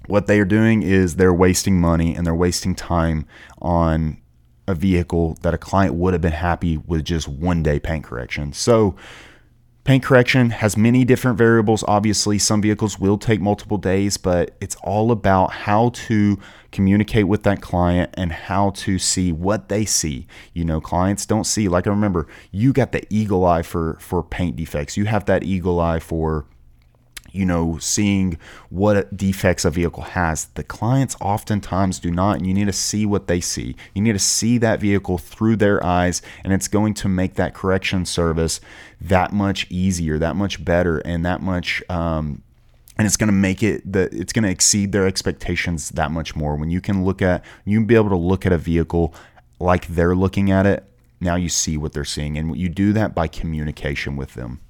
what 0.08 0.28
they 0.28 0.40
are 0.40 0.46
doing 0.46 0.84
is 0.84 1.16
they're 1.16 1.34
wasting 1.34 1.80
money 1.80 2.16
and 2.16 2.26
they're 2.26 2.36
wasting 2.36 2.76
time 2.76 3.26
on 3.62 4.22
a 4.68 4.74
vehicle 4.74 5.38
that 5.42 5.54
a 5.54 5.58
client 5.58 5.96
would 5.96 6.14
have 6.14 6.22
been 6.22 6.32
happy 6.32 6.78
with 6.78 7.04
just 7.04 7.28
one 7.28 7.62
day 7.62 7.80
paint 7.80 8.04
correction. 8.04 8.52
So 8.54 8.96
Paint 9.86 10.04
correction 10.04 10.50
has 10.50 10.76
many 10.76 11.06
different 11.06 11.38
variables. 11.38 11.84
Obviously, 11.88 12.40
some 12.40 12.60
vehicles 12.60 12.98
will 12.98 13.20
take 13.20 13.40
multiple 13.40 13.78
days, 13.78 14.18
but 14.18 14.58
it's 14.60 14.76
all 14.78 15.12
about 15.12 15.52
how 15.52 15.90
to 15.90 16.40
communicate 16.72 17.28
with 17.28 17.44
that 17.44 17.62
client 17.62 18.10
and 18.16 18.32
how 18.32 18.72
to 18.72 18.98
see 18.98 19.32
what 19.32 19.70
they 19.70 19.86
see. 19.86 20.26
You 20.54 20.66
know, 20.66 20.82
clients 20.82 21.28
don't 21.28 21.44
see 21.44 21.68
like 21.68 21.86
I 21.86 21.92
remember, 21.92 22.26
you 22.52 22.74
got 22.74 22.94
the 22.94 23.06
eagle 23.12 23.46
eye 23.46 23.62
for 23.62 24.00
for 24.00 24.24
paint 24.24 24.56
defects. 24.56 24.98
You 24.98 25.06
have 25.06 25.26
that 25.26 25.44
eagle 25.44 25.80
eye 25.80 26.00
for 26.00 26.48
you 27.36 27.46
know, 27.46 27.78
seeing 27.80 28.38
what 28.70 29.16
defects 29.16 29.66
a 29.66 29.70
vehicle 29.70 30.04
has. 30.04 30.46
The 30.46 30.64
clients 30.64 31.16
oftentimes 31.20 32.00
do 32.00 32.10
not, 32.10 32.38
and 32.38 32.48
you 32.48 32.54
need 32.54 32.68
to 32.68 32.74
see 32.74 33.06
what 33.06 33.28
they 33.28 33.42
see. 33.42 33.76
You 33.94 34.02
need 34.02 34.14
to 34.14 34.20
see 34.20 34.58
that 34.60 34.80
vehicle 34.80 35.18
through 35.18 35.58
their 35.58 35.84
eyes, 35.86 36.22
and 36.44 36.54
it's 36.54 36.68
going 36.68 36.94
to 36.96 37.10
make 37.10 37.36
that 37.36 37.54
correction 37.54 38.06
service 38.06 38.62
that 39.02 39.34
much 39.34 39.68
easier, 39.70 40.18
that 40.18 40.36
much 40.36 40.64
better, 40.64 41.00
and 41.00 41.26
that 41.26 41.42
much. 41.42 41.84
Um, 41.90 42.42
and 42.98 43.06
it's 43.06 43.18
going 43.18 43.28
to 43.28 43.34
make 43.34 43.62
it 43.62 43.92
that 43.92 44.14
it's 44.14 44.32
going 44.32 44.44
to 44.44 44.50
exceed 44.50 44.92
their 44.92 45.06
expectations 45.06 45.90
that 45.90 46.12
much 46.12 46.36
more 46.36 46.56
when 46.56 46.70
you 46.70 46.80
can 46.80 47.04
look 47.04 47.22
at 47.22 47.44
you 47.66 47.84
be 47.84 47.96
able 47.96 48.10
to 48.10 48.16
look 48.16 48.46
at 48.46 48.54
a 48.54 48.58
vehicle 48.58 49.14
like 49.60 49.88
they're 49.88 50.16
looking 50.16 50.50
at 50.50 50.66
it 50.66 50.86
now 51.20 51.36
you 51.36 51.50
see 51.50 51.76
what 51.76 51.92
they're 51.92 52.06
seeing 52.06 52.38
and 52.38 52.56
you 52.56 52.70
do 52.70 52.94
that 52.94 53.14
by 53.14 53.28
communication 53.28 54.16
with 54.16 54.34
them 54.36 54.62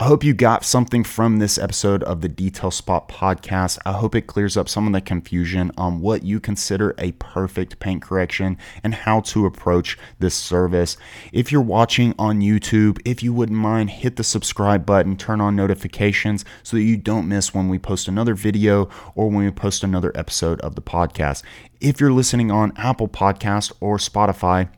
I 0.00 0.04
hope 0.04 0.24
you 0.24 0.32
got 0.32 0.64
something 0.64 1.04
from 1.04 1.40
this 1.40 1.58
episode 1.58 2.02
of 2.04 2.22
the 2.22 2.28
Detail 2.28 2.70
Spot 2.70 3.06
podcast. 3.06 3.78
I 3.84 3.92
hope 3.92 4.14
it 4.14 4.26
clears 4.26 4.56
up 4.56 4.66
some 4.66 4.86
of 4.86 4.94
the 4.94 5.02
confusion 5.02 5.70
on 5.76 6.00
what 6.00 6.22
you 6.22 6.40
consider 6.40 6.94
a 6.96 7.12
perfect 7.12 7.78
paint 7.80 8.00
correction 8.00 8.56
and 8.82 8.94
how 8.94 9.20
to 9.20 9.44
approach 9.44 9.98
this 10.18 10.34
service. 10.34 10.96
If 11.34 11.52
you're 11.52 11.60
watching 11.60 12.14
on 12.18 12.40
YouTube, 12.40 12.98
if 13.04 13.22
you 13.22 13.34
wouldn't 13.34 13.58
mind, 13.58 13.90
hit 13.90 14.16
the 14.16 14.24
subscribe 14.24 14.86
button, 14.86 15.18
turn 15.18 15.42
on 15.42 15.54
notifications 15.54 16.46
so 16.62 16.78
that 16.78 16.82
you 16.82 16.96
don't 16.96 17.28
miss 17.28 17.52
when 17.52 17.68
we 17.68 17.78
post 17.78 18.08
another 18.08 18.32
video 18.32 18.88
or 19.14 19.28
when 19.28 19.44
we 19.44 19.50
post 19.50 19.84
another 19.84 20.12
episode 20.14 20.62
of 20.62 20.76
the 20.76 20.82
podcast. 20.82 21.42
If 21.78 22.00
you're 22.00 22.10
listening 22.10 22.50
on 22.50 22.72
Apple 22.78 23.08
Podcast 23.08 23.70
or 23.80 23.98
Spotify, 23.98 24.70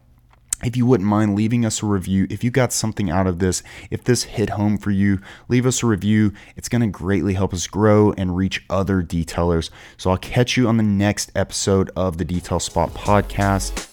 if 0.62 0.76
you 0.76 0.86
wouldn't 0.86 1.08
mind 1.08 1.34
leaving 1.34 1.64
us 1.64 1.82
a 1.82 1.86
review, 1.86 2.26
if 2.30 2.42
you 2.44 2.50
got 2.50 2.72
something 2.72 3.10
out 3.10 3.26
of 3.26 3.38
this, 3.38 3.62
if 3.90 4.04
this 4.04 4.24
hit 4.24 4.50
home 4.50 4.78
for 4.78 4.90
you, 4.90 5.20
leave 5.48 5.66
us 5.66 5.82
a 5.82 5.86
review. 5.86 6.32
It's 6.56 6.68
going 6.68 6.82
to 6.82 6.88
greatly 6.88 7.34
help 7.34 7.52
us 7.52 7.66
grow 7.66 8.12
and 8.12 8.36
reach 8.36 8.64
other 8.70 9.02
detailers. 9.02 9.70
So 9.96 10.10
I'll 10.10 10.18
catch 10.18 10.56
you 10.56 10.68
on 10.68 10.76
the 10.76 10.82
next 10.82 11.32
episode 11.34 11.90
of 11.96 12.18
the 12.18 12.24
Detail 12.24 12.60
Spot 12.60 12.92
podcast. 12.94 13.91